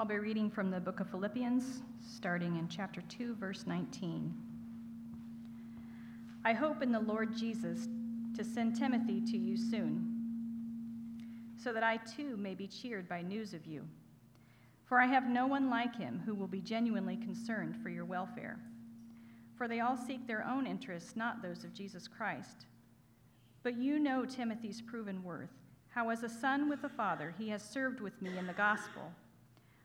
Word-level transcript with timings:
I'll 0.00 0.06
be 0.06 0.16
reading 0.16 0.50
from 0.50 0.70
the 0.70 0.80
book 0.80 1.00
of 1.00 1.10
Philippians, 1.10 1.82
starting 2.00 2.56
in 2.56 2.66
chapter 2.66 3.02
2, 3.02 3.36
verse 3.36 3.66
19. 3.66 4.34
I 6.44 6.54
hope 6.54 6.82
in 6.82 6.90
the 6.90 6.98
Lord 6.98 7.36
Jesus 7.36 7.88
to 8.34 8.42
send 8.42 8.74
Timothy 8.74 9.20
to 9.20 9.36
you 9.36 9.56
soon, 9.56 10.08
so 11.62 11.72
that 11.72 11.84
I 11.84 11.98
too 11.98 12.36
may 12.38 12.54
be 12.54 12.66
cheered 12.66 13.06
by 13.06 13.20
news 13.20 13.52
of 13.52 13.66
you. 13.66 13.86
For 14.86 14.98
I 14.98 15.06
have 15.06 15.28
no 15.28 15.46
one 15.46 15.68
like 15.70 15.94
him 15.94 16.22
who 16.24 16.34
will 16.34 16.48
be 16.48 16.62
genuinely 16.62 17.16
concerned 17.16 17.76
for 17.82 17.90
your 17.90 18.06
welfare. 18.06 18.58
For 19.56 19.68
they 19.68 19.80
all 19.80 19.96
seek 19.96 20.26
their 20.26 20.44
own 20.44 20.66
interests, 20.66 21.16
not 21.16 21.42
those 21.42 21.64
of 21.64 21.74
Jesus 21.74 22.08
Christ. 22.08 22.66
But 23.62 23.76
you 23.76 23.98
know 23.98 24.24
Timothy's 24.24 24.80
proven 24.80 25.22
worth, 25.22 25.52
how 25.90 26.08
as 26.08 26.22
a 26.22 26.28
son 26.28 26.68
with 26.68 26.82
a 26.82 26.88
father 26.88 27.34
he 27.38 27.50
has 27.50 27.62
served 27.62 28.00
with 28.00 28.20
me 28.22 28.36
in 28.38 28.46
the 28.46 28.52
gospel. 28.54 29.12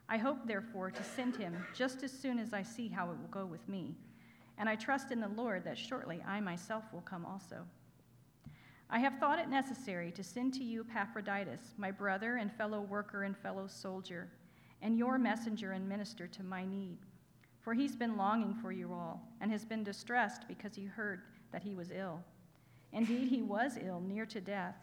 I 0.10 0.18
hope, 0.18 0.46
therefore, 0.46 0.92
to 0.92 1.04
send 1.04 1.36
him 1.36 1.66
just 1.74 2.04
as 2.04 2.12
soon 2.12 2.40
as 2.40 2.54
I 2.54 2.64
see 2.64 2.88
how 2.88 3.12
it 3.12 3.18
will 3.18 3.30
go 3.30 3.46
with 3.46 3.68
me. 3.68 3.96
And 4.58 4.70
I 4.70 4.76
trust 4.76 5.12
in 5.12 5.20
the 5.20 5.28
Lord 5.28 5.64
that 5.66 5.78
shortly 5.78 6.24
I 6.26 6.40
myself 6.40 6.86
will 6.94 7.02
come 7.02 7.26
also. 7.26 7.66
I 8.90 9.00
have 9.00 9.20
thought 9.20 9.40
it 9.40 9.50
necessary 9.50 10.12
to 10.14 10.24
send 10.24 10.54
to 10.56 10.64
you 10.64 10.86
Epaphroditus, 10.90 11.74
my 11.78 11.92
brother 11.92 12.38
and 12.38 12.52
fellow 12.54 12.80
worker 12.80 13.24
and 13.24 13.38
fellow 13.38 13.68
soldier, 13.68 14.30
and 14.82 14.98
your 14.98 15.18
messenger 15.18 15.74
and 15.74 15.88
minister 15.88 16.26
to 16.28 16.44
my 16.44 16.64
need. 16.64 17.00
For 17.60 17.74
he's 17.74 17.98
been 17.98 18.16
longing 18.16 18.54
for 18.54 18.72
you 18.72 18.94
all, 18.94 19.22
and 19.42 19.52
has 19.52 19.66
been 19.66 19.84
distressed 19.84 20.48
because 20.48 20.74
he 20.74 20.86
heard 20.86 21.24
that 21.52 21.64
he 21.64 21.74
was 21.74 21.92
ill. 21.92 22.24
Indeed, 22.94 23.28
he 23.28 23.42
was 23.42 23.78
ill, 23.86 24.00
near 24.00 24.26
to 24.28 24.40
death. 24.40 24.76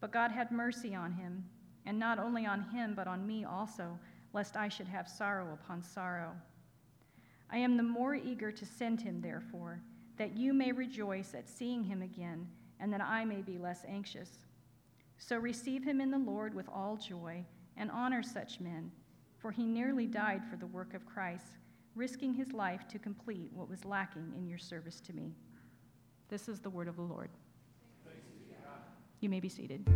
But 0.00 0.12
God 0.12 0.30
had 0.30 0.52
mercy 0.52 0.94
on 0.94 1.12
him, 1.12 1.44
and 1.86 1.98
not 1.98 2.18
only 2.18 2.44
on 2.44 2.68
him, 2.74 2.92
but 2.94 3.06
on 3.06 3.26
me 3.26 3.44
also, 3.44 3.98
lest 4.32 4.56
I 4.56 4.68
should 4.68 4.88
have 4.88 5.08
sorrow 5.08 5.52
upon 5.52 5.82
sorrow. 5.82 6.32
I 7.50 7.58
am 7.58 7.76
the 7.76 7.82
more 7.82 8.14
eager 8.14 8.52
to 8.52 8.66
send 8.66 9.00
him, 9.00 9.20
therefore, 9.20 9.80
that 10.16 10.36
you 10.36 10.52
may 10.52 10.72
rejoice 10.72 11.34
at 11.34 11.48
seeing 11.48 11.82
him 11.82 12.02
again, 12.02 12.46
and 12.78 12.92
that 12.92 13.00
I 13.00 13.24
may 13.24 13.42
be 13.42 13.58
less 13.58 13.84
anxious. 13.88 14.30
So 15.18 15.36
receive 15.36 15.84
him 15.84 16.00
in 16.00 16.10
the 16.10 16.18
Lord 16.18 16.54
with 16.54 16.68
all 16.68 16.96
joy, 16.96 17.44
and 17.76 17.90
honor 17.90 18.22
such 18.22 18.60
men, 18.60 18.90
for 19.38 19.50
he 19.50 19.64
nearly 19.64 20.06
died 20.06 20.42
for 20.48 20.56
the 20.56 20.66
work 20.66 20.94
of 20.94 21.06
Christ, 21.06 21.58
risking 21.94 22.34
his 22.34 22.52
life 22.52 22.86
to 22.88 22.98
complete 22.98 23.50
what 23.52 23.68
was 23.68 23.84
lacking 23.84 24.32
in 24.36 24.46
your 24.46 24.58
service 24.58 25.00
to 25.00 25.12
me. 25.12 25.34
This 26.28 26.48
is 26.48 26.60
the 26.60 26.70
word 26.70 26.88
of 26.88 26.96
the 26.96 27.02
Lord. 27.02 27.30
You 29.20 29.28
may 29.28 29.40
be 29.40 29.48
seated. 29.48 29.86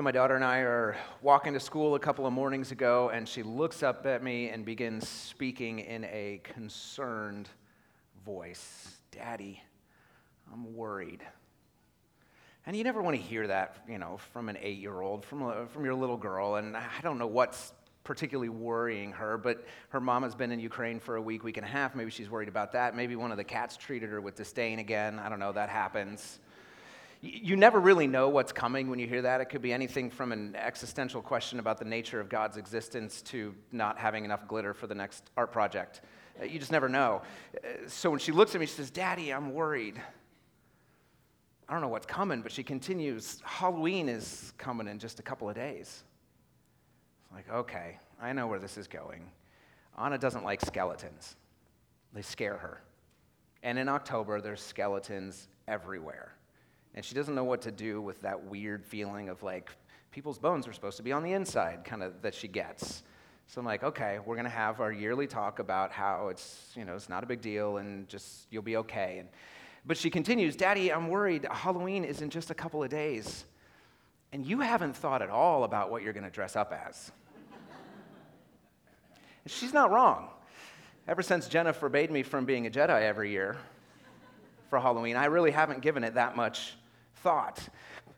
So, 0.00 0.04
my 0.04 0.12
daughter 0.12 0.34
and 0.34 0.42
I 0.42 0.60
are 0.60 0.96
walking 1.20 1.52
to 1.52 1.60
school 1.60 1.94
a 1.94 1.98
couple 1.98 2.26
of 2.26 2.32
mornings 2.32 2.72
ago, 2.72 3.10
and 3.10 3.28
she 3.28 3.42
looks 3.42 3.82
up 3.82 4.06
at 4.06 4.22
me 4.22 4.48
and 4.48 4.64
begins 4.64 5.06
speaking 5.06 5.80
in 5.80 6.04
a 6.06 6.40
concerned 6.42 7.50
voice 8.24 8.96
Daddy, 9.10 9.62
I'm 10.50 10.74
worried. 10.74 11.20
And 12.64 12.74
you 12.74 12.82
never 12.82 13.02
want 13.02 13.14
to 13.14 13.22
hear 13.22 13.46
that, 13.48 13.84
you 13.86 13.98
know, 13.98 14.16
from 14.32 14.48
an 14.48 14.56
eight 14.62 14.78
year 14.78 15.02
old, 15.02 15.22
from, 15.22 15.68
from 15.68 15.84
your 15.84 15.94
little 15.94 16.16
girl. 16.16 16.54
And 16.54 16.78
I 16.78 17.02
don't 17.02 17.18
know 17.18 17.26
what's 17.26 17.74
particularly 18.02 18.48
worrying 18.48 19.12
her, 19.12 19.36
but 19.36 19.66
her 19.90 20.00
mom 20.00 20.22
has 20.22 20.34
been 20.34 20.50
in 20.50 20.60
Ukraine 20.60 20.98
for 20.98 21.16
a 21.16 21.20
week, 21.20 21.44
week 21.44 21.58
and 21.58 21.66
a 21.66 21.68
half. 21.68 21.94
Maybe 21.94 22.10
she's 22.10 22.30
worried 22.30 22.48
about 22.48 22.72
that. 22.72 22.96
Maybe 22.96 23.16
one 23.16 23.32
of 23.32 23.36
the 23.36 23.44
cats 23.44 23.76
treated 23.76 24.08
her 24.08 24.22
with 24.22 24.34
disdain 24.34 24.78
again. 24.78 25.18
I 25.18 25.28
don't 25.28 25.40
know, 25.40 25.52
that 25.52 25.68
happens 25.68 26.38
you 27.22 27.56
never 27.56 27.78
really 27.78 28.06
know 28.06 28.30
what's 28.30 28.52
coming 28.52 28.88
when 28.88 28.98
you 28.98 29.06
hear 29.06 29.22
that. 29.22 29.40
It 29.40 29.46
could 29.46 29.60
be 29.60 29.72
anything 29.72 30.10
from 30.10 30.32
an 30.32 30.56
existential 30.56 31.20
question 31.20 31.58
about 31.58 31.78
the 31.78 31.84
nature 31.84 32.18
of 32.18 32.30
God's 32.30 32.56
existence 32.56 33.20
to 33.22 33.54
not 33.72 33.98
having 33.98 34.24
enough 34.24 34.48
glitter 34.48 34.72
for 34.72 34.86
the 34.86 34.94
next 34.94 35.30
art 35.36 35.52
project. 35.52 36.00
Uh, 36.40 36.44
you 36.44 36.58
just 36.58 36.72
never 36.72 36.88
know. 36.88 37.20
Uh, 37.54 37.68
so 37.88 38.08
when 38.08 38.18
she 38.18 38.32
looks 38.32 38.54
at 38.54 38.60
me, 38.60 38.66
she 38.66 38.72
says, 38.72 38.90
Daddy, 38.90 39.32
I'm 39.32 39.52
worried. 39.52 40.00
I 41.68 41.72
don't 41.72 41.82
know 41.82 41.88
what's 41.88 42.06
coming, 42.06 42.40
but 42.40 42.52
she 42.52 42.62
continues, 42.62 43.40
Halloween 43.44 44.08
is 44.08 44.52
coming 44.56 44.88
in 44.88 44.98
just 44.98 45.20
a 45.20 45.22
couple 45.22 45.48
of 45.48 45.54
days. 45.54 46.02
It's 47.22 47.32
like, 47.32 47.50
okay, 47.50 47.98
I 48.20 48.32
know 48.32 48.46
where 48.46 48.58
this 48.58 48.78
is 48.78 48.88
going. 48.88 49.30
Anna 49.96 50.16
doesn't 50.18 50.42
like 50.42 50.62
skeletons, 50.62 51.36
they 52.14 52.22
scare 52.22 52.56
her. 52.56 52.82
And 53.62 53.78
in 53.78 53.88
October, 53.90 54.40
there's 54.40 54.62
skeletons 54.62 55.48
everywhere. 55.68 56.34
And 57.00 57.04
she 57.06 57.14
doesn't 57.14 57.34
know 57.34 57.44
what 57.44 57.62
to 57.62 57.70
do 57.70 58.02
with 58.02 58.20
that 58.20 58.44
weird 58.44 58.84
feeling 58.84 59.30
of 59.30 59.42
like, 59.42 59.70
people's 60.10 60.38
bones 60.38 60.68
are 60.68 60.72
supposed 60.74 60.98
to 60.98 61.02
be 61.02 61.12
on 61.12 61.22
the 61.22 61.32
inside, 61.32 61.82
kind 61.82 62.02
of 62.02 62.20
that 62.20 62.34
she 62.34 62.46
gets. 62.46 63.04
So 63.46 63.58
I'm 63.58 63.64
like, 63.64 63.82
okay, 63.82 64.18
we're 64.26 64.34
going 64.34 64.44
to 64.44 64.50
have 64.50 64.82
our 64.82 64.92
yearly 64.92 65.26
talk 65.26 65.60
about 65.60 65.92
how 65.92 66.28
it's, 66.28 66.70
you 66.76 66.84
know, 66.84 66.94
it's 66.94 67.08
not 67.08 67.24
a 67.24 67.26
big 67.26 67.40
deal 67.40 67.78
and 67.78 68.06
just 68.06 68.48
you'll 68.50 68.60
be 68.60 68.76
okay. 68.76 69.16
And, 69.20 69.30
but 69.86 69.96
she 69.96 70.10
continues, 70.10 70.56
Daddy, 70.56 70.92
I'm 70.92 71.08
worried. 71.08 71.46
Halloween 71.50 72.04
is 72.04 72.20
in 72.20 72.28
just 72.28 72.50
a 72.50 72.54
couple 72.54 72.82
of 72.82 72.90
days. 72.90 73.46
And 74.34 74.44
you 74.44 74.60
haven't 74.60 74.94
thought 74.94 75.22
at 75.22 75.30
all 75.30 75.64
about 75.64 75.90
what 75.90 76.02
you're 76.02 76.12
going 76.12 76.24
to 76.24 76.30
dress 76.30 76.54
up 76.54 76.70
as. 76.86 77.10
She's 79.46 79.72
not 79.72 79.90
wrong. 79.90 80.28
Ever 81.08 81.22
since 81.22 81.48
Jenna 81.48 81.72
forbade 81.72 82.10
me 82.10 82.22
from 82.22 82.44
being 82.44 82.66
a 82.66 82.70
Jedi 82.70 83.00
every 83.00 83.30
year 83.30 83.56
for 84.68 84.78
Halloween, 84.78 85.16
I 85.16 85.24
really 85.24 85.50
haven't 85.50 85.80
given 85.80 86.04
it 86.04 86.12
that 86.16 86.36
much 86.36 86.74
thought. 87.22 87.68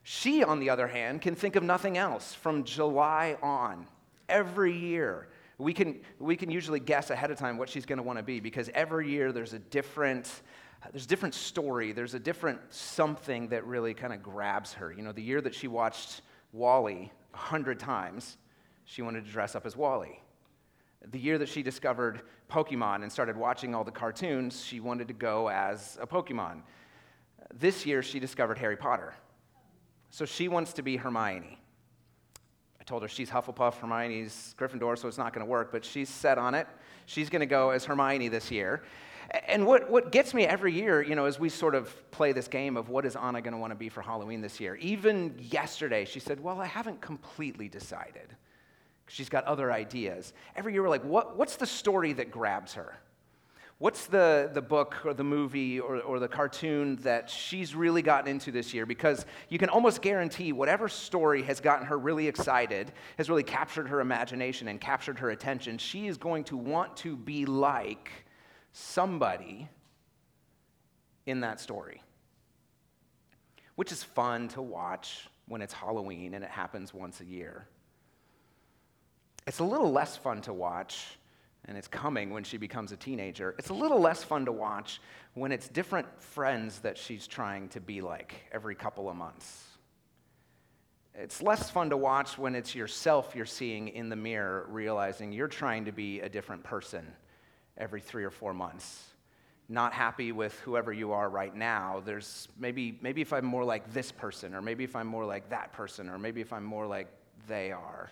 She, 0.02 0.42
on 0.42 0.58
the 0.58 0.70
other 0.70 0.88
hand, 0.88 1.22
can 1.22 1.34
think 1.34 1.56
of 1.56 1.62
nothing 1.62 1.96
else 1.96 2.34
from 2.34 2.64
July 2.64 3.36
on. 3.42 3.86
Every 4.28 4.76
year, 4.76 5.28
we 5.58 5.72
can, 5.72 6.00
we 6.18 6.36
can 6.36 6.50
usually 6.50 6.80
guess 6.80 7.10
ahead 7.10 7.30
of 7.30 7.38
time 7.38 7.56
what 7.56 7.68
she's 7.68 7.86
going 7.86 7.98
to 7.98 8.02
want 8.02 8.18
to 8.18 8.22
be 8.22 8.40
because 8.40 8.68
every 8.74 9.10
year 9.10 9.32
there's 9.32 9.52
a 9.52 9.58
different 9.58 10.42
there's 10.90 11.04
a 11.04 11.08
different 11.08 11.34
story 11.34 11.92
there's 11.92 12.14
a 12.14 12.18
different 12.18 12.58
something 12.70 13.46
that 13.48 13.64
really 13.64 13.94
kind 13.94 14.12
of 14.12 14.20
grabs 14.20 14.72
her 14.72 14.92
you 14.92 15.00
know 15.00 15.12
the 15.12 15.22
year 15.22 15.40
that 15.40 15.54
she 15.54 15.68
watched 15.68 16.22
a 16.60 17.10
hundred 17.32 17.78
times 17.78 18.36
she 18.84 19.00
wanted 19.00 19.24
to 19.24 19.30
dress 19.30 19.54
up 19.54 19.64
as 19.64 19.76
WALL-E 19.76 20.18
the 21.10 21.18
year 21.18 21.38
that 21.38 21.48
she 21.48 21.62
discovered 21.62 22.22
pokemon 22.50 23.02
and 23.02 23.12
started 23.12 23.36
watching 23.36 23.76
all 23.76 23.84
the 23.84 23.92
cartoons 23.92 24.64
she 24.64 24.80
wanted 24.80 25.06
to 25.06 25.14
go 25.14 25.48
as 25.48 25.98
a 26.00 26.06
pokemon 26.06 26.62
this 27.54 27.86
year 27.86 28.02
she 28.02 28.20
discovered 28.20 28.58
Harry 28.58 28.76
Potter. 28.76 29.14
So 30.10 30.24
she 30.24 30.48
wants 30.48 30.74
to 30.74 30.82
be 30.82 30.96
Hermione. 30.96 31.58
I 32.80 32.84
told 32.84 33.02
her 33.02 33.08
she's 33.08 33.30
Hufflepuff, 33.30 33.74
Hermione's 33.76 34.54
Gryffindor, 34.58 34.98
so 34.98 35.08
it's 35.08 35.18
not 35.18 35.32
going 35.32 35.46
to 35.46 35.50
work, 35.50 35.70
but 35.70 35.84
she's 35.84 36.08
set 36.08 36.36
on 36.36 36.54
it. 36.54 36.66
She's 37.06 37.30
going 37.30 37.40
to 37.40 37.46
go 37.46 37.70
as 37.70 37.84
Hermione 37.84 38.28
this 38.28 38.50
year. 38.50 38.82
And 39.46 39.66
what, 39.66 39.88
what 39.88 40.12
gets 40.12 40.34
me 40.34 40.44
every 40.44 40.72
year, 40.72 41.00
you 41.00 41.14
know, 41.14 41.24
as 41.24 41.38
we 41.38 41.48
sort 41.48 41.74
of 41.74 42.10
play 42.10 42.32
this 42.32 42.48
game 42.48 42.76
of 42.76 42.88
what 42.88 43.06
is 43.06 43.16
Anna 43.16 43.40
going 43.40 43.52
to 43.52 43.58
want 43.58 43.70
to 43.70 43.76
be 43.76 43.88
for 43.88 44.02
Halloween 44.02 44.40
this 44.40 44.60
year, 44.60 44.74
even 44.76 45.34
yesterday, 45.38 46.04
she 46.04 46.20
said, 46.20 46.40
Well, 46.40 46.60
I 46.60 46.66
haven't 46.66 47.00
completely 47.00 47.68
decided. 47.68 48.34
She's 49.06 49.28
got 49.28 49.44
other 49.44 49.72
ideas. 49.72 50.32
Every 50.56 50.72
year, 50.72 50.82
we're 50.82 50.88
like, 50.88 51.04
what, 51.04 51.36
What's 51.36 51.56
the 51.56 51.66
story 51.66 52.12
that 52.14 52.30
grabs 52.30 52.74
her? 52.74 52.94
What's 53.82 54.06
the, 54.06 54.48
the 54.54 54.62
book 54.62 55.04
or 55.04 55.12
the 55.12 55.24
movie 55.24 55.80
or, 55.80 55.98
or 56.02 56.20
the 56.20 56.28
cartoon 56.28 56.94
that 57.02 57.28
she's 57.28 57.74
really 57.74 58.00
gotten 58.00 58.30
into 58.30 58.52
this 58.52 58.72
year? 58.72 58.86
Because 58.86 59.26
you 59.48 59.58
can 59.58 59.68
almost 59.68 60.00
guarantee 60.00 60.52
whatever 60.52 60.88
story 60.88 61.42
has 61.42 61.58
gotten 61.58 61.86
her 61.86 61.98
really 61.98 62.28
excited, 62.28 62.92
has 63.18 63.28
really 63.28 63.42
captured 63.42 63.88
her 63.88 64.00
imagination 64.00 64.68
and 64.68 64.80
captured 64.80 65.18
her 65.18 65.30
attention, 65.30 65.78
she 65.78 66.06
is 66.06 66.16
going 66.16 66.44
to 66.44 66.56
want 66.56 66.96
to 66.98 67.16
be 67.16 67.44
like 67.44 68.08
somebody 68.72 69.68
in 71.26 71.40
that 71.40 71.58
story. 71.58 72.04
Which 73.74 73.90
is 73.90 74.04
fun 74.04 74.46
to 74.50 74.62
watch 74.62 75.28
when 75.48 75.60
it's 75.60 75.74
Halloween 75.74 76.34
and 76.34 76.44
it 76.44 76.50
happens 76.50 76.94
once 76.94 77.20
a 77.20 77.24
year. 77.24 77.66
It's 79.44 79.58
a 79.58 79.64
little 79.64 79.90
less 79.90 80.16
fun 80.16 80.40
to 80.42 80.52
watch 80.52 81.18
and 81.66 81.76
it's 81.76 81.88
coming 81.88 82.30
when 82.30 82.44
she 82.44 82.56
becomes 82.56 82.92
a 82.92 82.96
teenager. 82.96 83.54
It's 83.58 83.68
a 83.68 83.74
little 83.74 84.00
less 84.00 84.24
fun 84.24 84.44
to 84.46 84.52
watch 84.52 85.00
when 85.34 85.52
it's 85.52 85.68
different 85.68 86.06
friends 86.20 86.80
that 86.80 86.98
she's 86.98 87.26
trying 87.26 87.68
to 87.70 87.80
be 87.80 88.00
like 88.00 88.34
every 88.52 88.74
couple 88.74 89.08
of 89.08 89.16
months. 89.16 89.64
It's 91.14 91.42
less 91.42 91.70
fun 91.70 91.90
to 91.90 91.96
watch 91.96 92.38
when 92.38 92.54
it's 92.54 92.74
yourself 92.74 93.34
you're 93.36 93.44
seeing 93.44 93.88
in 93.88 94.08
the 94.08 94.16
mirror, 94.16 94.66
realizing 94.70 95.32
you're 95.32 95.46
trying 95.46 95.84
to 95.84 95.92
be 95.92 96.20
a 96.20 96.28
different 96.28 96.64
person 96.64 97.06
every 97.76 98.00
three 98.00 98.24
or 98.24 98.30
four 98.30 98.54
months. 98.54 99.04
Not 99.68 99.92
happy 99.92 100.32
with 100.32 100.58
whoever 100.60 100.92
you 100.92 101.12
are 101.12 101.28
right 101.28 101.54
now. 101.54 102.02
There's 102.04 102.48
maybe, 102.58 102.98
maybe 103.02 103.20
if 103.20 103.32
I'm 103.32 103.44
more 103.44 103.64
like 103.64 103.92
this 103.92 104.10
person, 104.10 104.54
or 104.54 104.62
maybe 104.62 104.84
if 104.84 104.96
I'm 104.96 105.06
more 105.06 105.24
like 105.24 105.50
that 105.50 105.72
person, 105.72 106.08
or 106.08 106.18
maybe 106.18 106.40
if 106.40 106.52
I'm 106.52 106.64
more 106.64 106.86
like 106.86 107.08
they 107.46 107.72
are. 107.72 108.10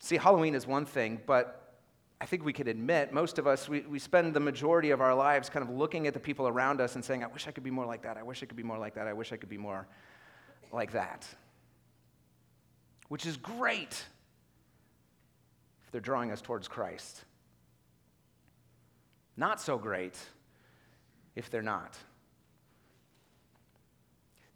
See, 0.00 0.16
Halloween 0.16 0.54
is 0.54 0.66
one 0.66 0.86
thing, 0.86 1.20
but 1.26 1.78
I 2.20 2.26
think 2.26 2.44
we 2.44 2.52
could 2.52 2.68
admit, 2.68 3.12
most 3.12 3.38
of 3.38 3.46
us, 3.46 3.68
we, 3.68 3.80
we 3.82 3.98
spend 3.98 4.34
the 4.34 4.40
majority 4.40 4.90
of 4.90 5.00
our 5.00 5.14
lives 5.14 5.48
kind 5.48 5.62
of 5.62 5.74
looking 5.74 6.06
at 6.06 6.14
the 6.14 6.20
people 6.20 6.48
around 6.48 6.80
us 6.80 6.94
and 6.94 7.04
saying, 7.04 7.22
I 7.22 7.26
wish 7.28 7.46
I 7.46 7.50
could 7.50 7.64
be 7.64 7.70
more 7.70 7.86
like 7.86 8.02
that. 8.02 8.16
I 8.16 8.22
wish 8.22 8.42
I 8.42 8.46
could 8.46 8.56
be 8.56 8.62
more 8.62 8.78
like 8.78 8.94
that. 8.94 9.06
I 9.06 9.12
wish 9.12 9.32
I 9.32 9.36
could 9.36 9.48
be 9.48 9.58
more 9.58 9.86
like 10.72 10.92
that. 10.92 11.26
Which 13.08 13.26
is 13.26 13.36
great 13.36 14.04
if 15.84 15.90
they're 15.92 16.00
drawing 16.00 16.30
us 16.30 16.40
towards 16.40 16.66
Christ. 16.66 17.24
Not 19.36 19.60
so 19.60 19.78
great 19.78 20.18
if 21.34 21.50
they're 21.50 21.62
not. 21.62 21.96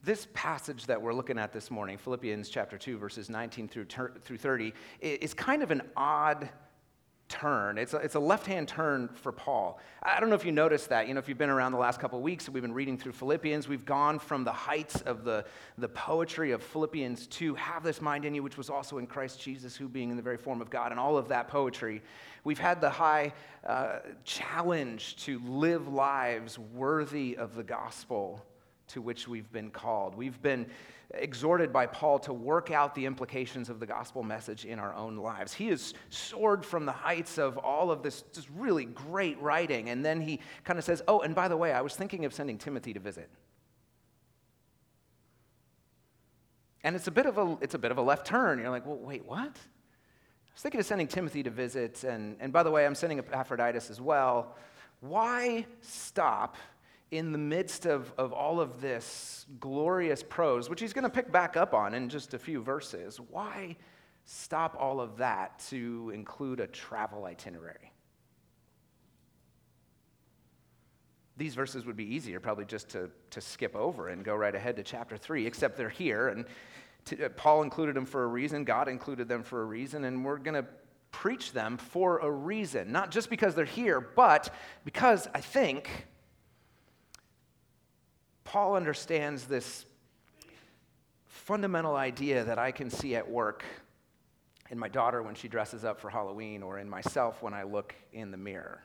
This 0.05 0.27
passage 0.35 0.85
that 0.85 1.01
we're 1.01 1.15
looking 1.15 1.39
at 1.39 1.51
this 1.51 1.71
morning, 1.71 1.97
Philippians 1.97 2.51
chapter 2.51 2.77
2, 2.77 2.99
verses 2.99 3.31
19 3.31 3.69
through, 3.69 3.87
through 4.21 4.37
30, 4.37 4.75
is 5.01 5.33
kind 5.33 5.63
of 5.63 5.71
an 5.71 5.81
odd 5.97 6.51
turn. 7.31 7.79
It's 7.79 7.95
a, 7.95 7.97
it's 7.97 8.15
a 8.15 8.21
left 8.21 8.45
hand 8.47 8.69
turn 8.69 9.09
for 9.09 9.33
Paul. 9.33 9.81
I 10.03 10.21
don't 10.21 10.29
know 10.29 10.35
if 10.35 10.45
you 10.45 10.53
noticed 10.53 10.91
that. 10.91 11.09
You 11.09 11.15
know, 11.15 11.21
if 11.21 11.29
you've 11.29 11.39
been 11.39 11.49
around 11.49 11.73
the 11.73 11.79
last 11.79 12.01
couple 12.01 12.19
of 12.19 12.23
weeks, 12.23 12.51
we've 12.51 12.63
been 12.63 12.75
reading 12.75 12.99
through 12.99 13.13
Philippians. 13.13 13.67
We've 13.67 13.87
gone 13.87 14.19
from 14.19 14.45
the 14.45 14.53
heights 14.53 15.01
of 15.01 15.25
the, 15.25 15.47
the 15.79 15.89
poetry 15.89 16.51
of 16.51 16.63
Philippians 16.63 17.27
to 17.29 17.55
have 17.55 17.83
this 17.83 18.03
mind 18.03 18.27
in 18.27 18.35
you, 18.35 18.43
which 18.43 18.59
was 18.59 18.69
also 18.69 18.99
in 18.99 19.07
Christ 19.07 19.41
Jesus, 19.41 19.75
who 19.75 19.89
being 19.89 20.11
in 20.11 20.17
the 20.17 20.23
very 20.23 20.37
form 20.37 20.61
of 20.61 20.69
God, 20.69 20.91
and 20.91 21.01
all 21.01 21.17
of 21.17 21.29
that 21.29 21.49
poetry. 21.49 22.03
We've 22.45 22.59
had 22.59 22.83
the 22.83 22.91
high 22.91 23.33
uh, 23.67 24.01
challenge 24.25 25.17
to 25.25 25.39
live 25.47 25.89
lives 25.89 26.59
worthy 26.59 27.39
of 27.39 27.55
the 27.55 27.65
gospel 27.65 28.45
to 28.89 29.01
which 29.01 29.29
we've 29.29 29.51
been 29.53 29.71
called. 29.71 30.15
We've 30.15 30.41
been 30.41 30.67
exhorted 31.13 31.73
by 31.73 31.87
Paul 31.87 32.19
to 32.21 32.33
work 32.33 32.71
out 32.71 32.95
the 32.95 33.07
implications 33.07 33.69
of 33.69 33.81
the 33.81 33.87
gospel 33.87 34.23
message 34.23 34.65
in 34.65 34.79
our 34.79 34.95
own 34.95 35.17
lives. 35.17 35.53
He 35.53 35.69
has 35.69 35.95
soared 36.11 36.65
from 36.65 36.87
the 36.87 36.93
heights 36.93 37.39
of 37.39 37.57
all 37.59 37.91
of 37.91 38.03
this 38.03 38.23
just 38.33 38.49
really 38.57 38.85
great 38.85 39.41
writing, 39.41 39.91
and 39.91 40.05
then 40.05 40.21
he 40.21 40.41
kind 40.65 40.79
of 40.79 40.85
says, 40.85 41.03
Oh, 41.09 41.21
and 41.21 41.35
by 41.35 41.49
the 41.49 41.57
way, 41.57 41.73
I 41.73 41.81
was 41.81 41.95
thinking 41.95 42.25
of 42.25 42.35
sending 42.35 42.59
Timothy 42.59 42.93
to 42.95 43.01
visit. 43.01 43.31
And 46.85 46.95
it's 46.95 47.07
a 47.07 47.11
bit 47.11 47.25
of 47.25 47.39
a, 47.39 47.57
it's 47.63 47.75
a, 47.75 47.79
bit 47.79 47.91
of 47.91 47.97
a 47.97 48.03
left 48.03 48.27
turn. 48.27 48.59
You're 48.59 48.69
like, 48.69 48.85
well, 48.85 48.99
wait, 48.99 49.25
what? 49.25 49.39
I 49.39 50.53
was 50.55 50.63
thinking 50.63 50.81
of 50.81 50.87
sending 50.87 51.09
Timothy 51.09 51.43
to 51.43 51.51
visit, 51.51 52.05
and, 52.05 52.37
and 52.41 52.53
by 52.53 52.63
the 52.63 52.71
way, 52.71 52.85
I'm 52.85 52.95
sending 52.95 53.19
Epaphroditus 53.19 53.89
as 53.89 54.03
well. 54.03 54.55
Why 55.01 55.67
stop 55.81 56.57
in 57.17 57.31
the 57.31 57.39
midst 57.39 57.87
of, 57.87 58.13
of 58.19 58.33
all 58.33 58.61
of 58.61 58.81
this 58.81 59.47
glorious 59.61 60.23
prose, 60.23 60.69
which 60.69 60.81
he's 60.81 60.93
going 60.93 61.05
to 61.05 61.11
pick 61.11 61.31
back 61.31 61.57
up 61.57 61.73
on 61.73 61.95
in 61.95 62.09
just 62.09 62.35
a 62.35 62.39
few 62.39 62.61
verses, 62.61 63.21
why 63.31 63.77
stop 64.25 64.77
all 64.79 65.01
of 65.01 65.17
that 65.19 65.59
to 65.69 66.11
include 66.13 66.59
a 66.59 66.67
travel 66.67 67.25
itinerary? 67.25 67.93
These 71.37 71.55
verses 71.55 71.85
would 71.85 71.97
be 71.97 72.15
easier 72.15 72.41
probably 72.41 72.65
just 72.65 72.89
to, 72.91 73.11
to 73.31 73.41
skip 73.41 73.77
over 73.77 74.09
and 74.09 74.25
go 74.25 74.35
right 74.35 74.55
ahead 74.55 74.77
to 74.77 74.83
chapter 74.83 75.17
3, 75.17 75.47
except 75.47 75.77
they're 75.77 75.89
here. 75.89 76.29
And 76.29 76.45
to, 77.07 77.27
uh, 77.27 77.29
Paul 77.31 77.63
included 77.63 77.95
them 77.95 78.07
for 78.07 78.25
a 78.25 78.29
reason, 78.29 78.65
God 78.65 78.89
included 78.89 79.29
them 79.29 79.43
for 79.43 79.63
a 79.63 79.65
reason, 79.65 80.05
and 80.05 80.25
we're 80.25 80.39
going 80.39 80.55
to 80.55 80.67
preach 81.13 81.53
them 81.53 81.77
for 81.77 82.19
a 82.19 82.31
reason. 82.31 82.91
Not 82.91 83.13
just 83.13 83.31
because 83.31 83.55
they're 83.55 83.65
here, 83.65 84.01
but 84.01 84.53
because 84.85 85.29
I 85.33 85.41
think 85.41 86.07
Paul 88.55 88.77
understands 88.77 89.47
this 89.47 89.85
fundamental 91.27 91.97
idea 91.97 92.45
that 92.45 92.57
I 92.57 92.71
can 92.71 92.89
see 92.89 93.17
at 93.17 93.29
work 93.29 93.65
in 94.71 94.79
my 94.79 94.87
daughter 94.87 95.25
when 95.25 95.35
she 95.35 95.49
dresses 95.49 95.85
up 95.85 95.99
for 95.99 96.09
Halloween 96.09 96.63
or 96.63 96.79
in 96.79 96.89
myself 96.89 97.43
when 97.43 97.53
I 97.53 97.65
look 97.65 97.97
in 98.13 98.31
the 98.31 98.37
mirror. 98.37 98.85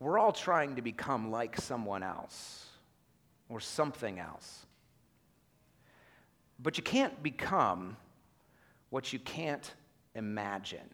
We're 0.00 0.18
all 0.18 0.32
trying 0.32 0.76
to 0.76 0.80
become 0.80 1.30
like 1.30 1.60
someone 1.60 2.02
else 2.02 2.64
or 3.50 3.60
something 3.60 4.18
else. 4.18 4.64
But 6.58 6.78
you 6.78 6.82
can't 6.82 7.22
become 7.22 7.98
what 8.88 9.12
you 9.12 9.18
can't 9.18 9.74
imagine. 10.14 10.88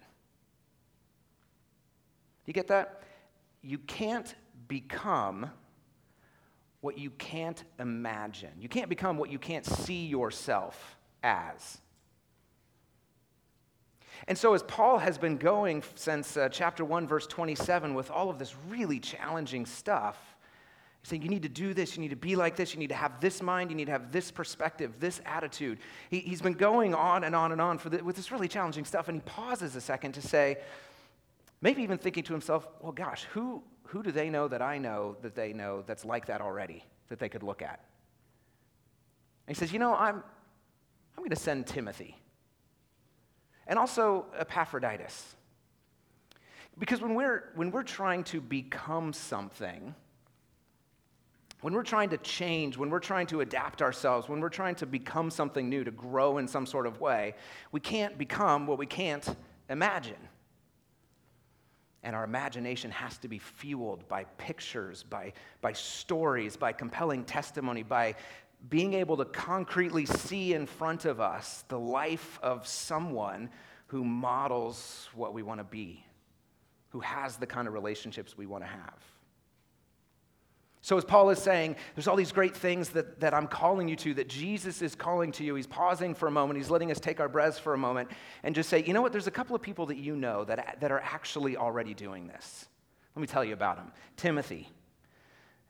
You 2.47 2.53
get 2.53 2.67
that? 2.67 3.05
You 3.63 3.79
can't 3.79 4.35
become 4.67 5.53
what 6.85 6.99
you 6.99 7.09
can't 7.09 7.65
imagine. 7.79 8.51
You 8.61 8.69
can't 8.69 8.91
become 8.91 9.17
what 9.17 9.31
you 9.31 9.39
can't 9.39 9.65
see 9.65 10.05
yourself 10.05 10.99
as. 11.23 11.79
And 14.29 14.37
so, 14.37 14.53
as 14.53 14.63
Paul 14.63 14.99
has 14.99 15.17
been 15.17 15.39
going 15.39 15.83
since 15.95 16.37
uh, 16.37 16.51
chapter 16.51 16.85
1, 16.85 17.07
verse 17.07 17.27
27, 17.27 17.95
with 17.95 18.11
all 18.11 18.29
of 18.29 18.39
this 18.39 18.55
really 18.69 19.01
challenging 19.01 19.65
stuff, 19.65 20.37
he's 21.01 21.09
saying 21.09 21.23
you 21.23 21.31
need 21.31 21.45
to 21.45 21.49
do 21.49 21.73
this, 21.73 21.97
you 21.97 22.03
need 22.03 22.11
to 22.11 22.17
be 22.17 22.37
like 22.37 22.55
this, 22.55 22.75
you 22.75 22.81
need 22.81 22.91
to 22.91 22.95
have 22.95 23.19
this 23.19 23.41
mind, 23.41 23.71
you 23.71 23.77
need 23.77 23.87
to 23.87 23.93
have 23.93 24.13
this 24.13 24.31
perspective, 24.31 25.01
this 25.01 25.23
attitude. 25.25 25.79
He, 26.11 26.21
has 26.21 26.43
been 26.43 26.53
going 26.53 26.95
on 26.95 27.25
and 27.25 27.35
on 27.35 27.51
and 27.53 27.63
on 27.63 27.81
the, 27.83 28.05
with 28.05 28.15
this 28.15 28.31
really 28.31 28.47
challenging 28.47 28.85
stuff, 28.85 29.09
and 29.09 29.17
he 29.17 29.23
pauses 29.25 29.75
a 29.75 29.81
second 29.81 30.13
to 30.13 30.23
say, 30.23 30.59
maybe 31.63 31.83
even 31.83 31.97
thinking 31.97 32.25
to 32.25 32.35
himself, 32.35 32.69
well, 32.83 32.93
gosh, 32.93 33.25
who, 33.33 33.63
who 33.85 34.03
do 34.03 34.11
they 34.11 34.31
know 34.31 34.49
that 34.49 34.63
I 34.63 34.79
know 34.79 35.17
that 35.23 35.35
they 35.35 35.53
know 35.53 35.83
that's 35.87 36.05
like 36.05 36.27
that 36.27 36.41
already 36.41 36.85
that 37.09 37.19
they 37.19 37.29
could 37.29 37.43
look 37.43 37.63
at? 37.63 37.81
And 39.47 39.57
he 39.57 39.59
says, 39.59 39.73
You 39.73 39.79
know, 39.79 39.95
I'm, 39.95 40.17
I'm 40.17 41.19
going 41.19 41.31
to 41.31 41.37
send 41.37 41.67
Timothy 41.67 42.17
and 43.67 43.79
also 43.79 44.27
Epaphroditus. 44.39 45.37
Because 46.79 47.01
when 47.01 47.15
we're, 47.15 47.51
when 47.55 47.71
we're 47.71 47.85
trying 47.85 48.25
to 48.25 48.41
become 48.41 49.13
something, 49.13 49.95
when 51.61 51.73
we're 51.73 51.85
trying 51.85 52.11
to 52.11 52.19
change, 52.19 52.77
when 52.77 52.91
we're 52.91 52.99
trying 52.99 53.27
to 53.29 53.41
adapt 53.41 53.81
ourselves, 53.81 54.29
when 54.29 54.41
we're 54.41 54.49
trying 54.49 54.75
to 54.77 54.87
become 54.87 55.31
something 55.31 55.69
new, 55.69 55.85
to 55.85 55.91
grow 55.91 56.39
in 56.39 56.49
some 56.49 56.67
sort 56.67 56.87
of 56.87 57.01
way, 57.01 57.35
we 57.71 57.81
can't 57.81 58.19
become 58.19 58.67
what 58.67 58.77
we 58.77 58.87
can't 58.87 59.37
imagine. 59.71 60.29
And 62.05 62.15
our 62.15 62.23
imagination 62.23 62.91
has 62.93 63.19
to 63.19 63.29
be 63.29 63.39
fueled 63.39 64.07
by 64.09 64.25
pictures, 64.39 65.03
by, 65.03 65.33
by 65.61 65.73
stories, 65.73 66.57
by 66.57 66.73
compelling 66.73 67.25
testimony, 67.25 67.83
by 67.83 68.15
being 68.69 68.95
able 68.95 69.17
to 69.17 69.25
concretely 69.25 70.07
see 70.07 70.55
in 70.55 70.67
front 70.67 71.07
of 71.07 71.21
us 71.21 71.65
the 71.69 71.79
life 71.79 72.39
of 72.43 72.67
someone 72.67 73.51
who 73.89 74.05
models 74.05 75.09
what 75.15 75.35
we 75.35 75.43
want 75.43 75.61
to 75.61 75.65
be, 75.65 76.05
who 76.91 77.01
has 77.01 77.37
the 77.37 77.47
kind 77.47 77.67
of 77.67 77.75
relationships 77.75 78.37
we 78.37 78.47
want 78.47 78.63
to 78.63 78.69
have. 78.69 79.14
So, 80.85 80.99
as 80.99 81.05
Paul 81.07 81.31
is 81.31 81.39
saying, 81.39 81.77
there's 81.95 82.07
all 82.09 82.15
these 82.15 82.31
great 82.31 82.55
things 82.55 82.91
that, 82.91 83.19
that 83.21 83.33
I'm 83.33 83.47
calling 83.47 83.89
you 83.89 83.97
to, 83.97 84.13
that 84.13 84.29
Jesus 84.29 84.83
is 84.83 84.95
calling 84.95 85.33
to 85.33 85.43
you. 85.43 85.55
He's 85.55 85.67
pausing 85.67 86.15
for 86.15 86.27
a 86.27 86.31
moment. 86.31 86.59
He's 86.59 86.69
letting 86.69 86.91
us 86.91 87.01
take 87.01 87.21
our 87.21 87.29
breaths 87.29 87.59
for 87.59 87.73
a 87.73 87.79
moment 87.79 88.11
and 88.43 88.55
just 88.55 88.69
say, 88.69 88.85
you 88.85 88.93
know 88.93 89.01
what? 89.01 89.11
There's 89.11 89.27
a 89.27 89.31
couple 89.31 89.57
of 89.57 89.63
people 89.63 89.87
that 89.87 89.97
you 89.97 90.15
know 90.15 90.45
that, 90.45 90.77
that 90.81 90.93
are 90.93 91.01
actually 91.01 91.57
already 91.57 91.95
doing 91.95 92.27
this. 92.27 92.67
Let 93.17 93.23
me 93.23 93.27
tell 93.27 93.43
you 93.43 93.55
about 93.55 93.77
them. 93.77 93.93
Timothy, 94.19 94.69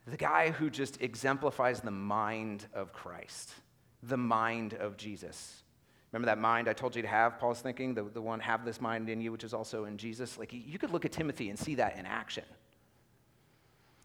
the 0.05 0.17
guy 0.17 0.51
who 0.51 0.69
just 0.69 1.01
exemplifies 1.01 1.79
the 1.79 1.93
mind 1.93 2.67
of 2.75 2.93
Christ, 2.93 3.55
the 4.03 4.17
mind 4.17 4.75
of 4.75 4.97
Jesus. 4.97 5.63
Remember 6.11 6.27
that 6.27 6.39
mind 6.39 6.67
I 6.67 6.73
told 6.73 6.97
you 6.97 7.03
to 7.03 7.09
have, 7.09 7.39
Paul's 7.39 7.61
thinking, 7.61 7.95
the, 7.95 8.03
the 8.03 8.21
one, 8.21 8.41
have 8.41 8.65
this 8.65 8.81
mind 8.81 9.09
in 9.09 9.21
you, 9.21 9.31
which 9.31 9.45
is 9.45 9.55
also 9.55 9.85
in 9.85 9.97
Jesus? 9.97 10.39
Like, 10.39 10.53
you 10.53 10.77
could 10.77 10.91
look 10.91 11.05
at 11.05 11.13
Timothy 11.13 11.51
and 11.51 11.59
see 11.59 11.77
that 11.77 11.97
in 11.97 12.05
action. 12.05 12.43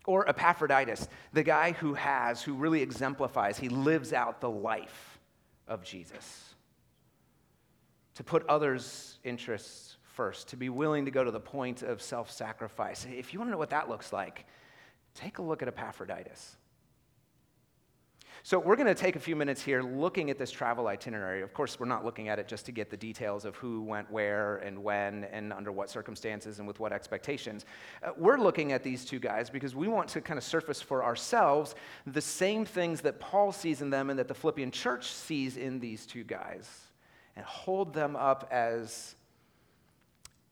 Or 0.05 0.27
Epaphroditus, 0.27 1.07
the 1.33 1.43
guy 1.43 1.73
who 1.73 1.93
has, 1.93 2.41
who 2.41 2.53
really 2.53 2.81
exemplifies, 2.81 3.57
he 3.57 3.69
lives 3.69 4.13
out 4.13 4.41
the 4.41 4.49
life 4.49 5.19
of 5.67 5.83
Jesus. 5.83 6.55
To 8.15 8.23
put 8.23 8.45
others' 8.47 9.19
interests 9.23 9.97
first, 10.01 10.49
to 10.49 10.57
be 10.57 10.69
willing 10.69 11.05
to 11.05 11.11
go 11.11 11.23
to 11.23 11.31
the 11.31 11.39
point 11.39 11.83
of 11.83 12.01
self 12.01 12.31
sacrifice. 12.31 13.05
If 13.09 13.33
you 13.33 13.39
want 13.39 13.49
to 13.49 13.51
know 13.51 13.57
what 13.57 13.69
that 13.69 13.87
looks 13.87 14.11
like, 14.11 14.45
take 15.15 15.37
a 15.37 15.41
look 15.41 15.61
at 15.61 15.67
Epaphroditus. 15.67 16.57
So, 18.41 18.57
we're 18.57 18.77
going 18.77 18.87
to 18.87 18.95
take 18.95 19.15
a 19.17 19.19
few 19.19 19.35
minutes 19.35 19.61
here 19.61 19.81
looking 19.81 20.29
at 20.29 20.37
this 20.37 20.49
travel 20.49 20.87
itinerary. 20.87 21.41
Of 21.41 21.53
course, 21.53 21.79
we're 21.79 21.87
not 21.87 22.05
looking 22.05 22.29
at 22.29 22.39
it 22.39 22.47
just 22.47 22.65
to 22.67 22.71
get 22.71 22.89
the 22.89 22.97
details 22.97 23.43
of 23.43 23.55
who 23.57 23.81
went 23.81 24.09
where 24.09 24.57
and 24.57 24.81
when 24.81 25.25
and 25.25 25.51
under 25.51 25.71
what 25.71 25.89
circumstances 25.89 26.59
and 26.59 26.67
with 26.67 26.79
what 26.79 26.93
expectations. 26.93 27.65
Uh, 28.01 28.11
we're 28.17 28.37
looking 28.37 28.71
at 28.71 28.81
these 28.81 29.03
two 29.03 29.19
guys 29.19 29.49
because 29.49 29.75
we 29.75 29.87
want 29.87 30.07
to 30.09 30.21
kind 30.21 30.37
of 30.37 30.43
surface 30.43 30.81
for 30.81 31.03
ourselves 31.03 31.75
the 32.07 32.21
same 32.21 32.63
things 32.63 33.01
that 33.01 33.19
Paul 33.19 33.51
sees 33.51 33.81
in 33.81 33.89
them 33.89 34.09
and 34.09 34.17
that 34.17 34.27
the 34.27 34.33
Philippian 34.33 34.71
church 34.71 35.11
sees 35.11 35.57
in 35.57 35.79
these 35.79 36.05
two 36.05 36.23
guys 36.23 36.69
and 37.35 37.45
hold 37.45 37.93
them 37.93 38.15
up 38.15 38.47
as 38.51 39.15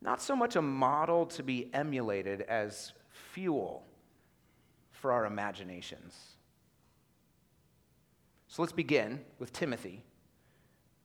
not 0.02 0.22
so 0.22 0.36
much 0.36 0.56
a 0.56 0.62
model 0.62 1.26
to 1.26 1.44
be 1.44 1.70
emulated 1.74 2.42
as 2.42 2.94
fuel 3.12 3.84
for 4.92 5.12
our 5.12 5.26
imaginations. 5.26 6.37
So 8.48 8.62
let's 8.62 8.72
begin 8.72 9.20
with 9.40 9.52
Timothy, 9.52 10.04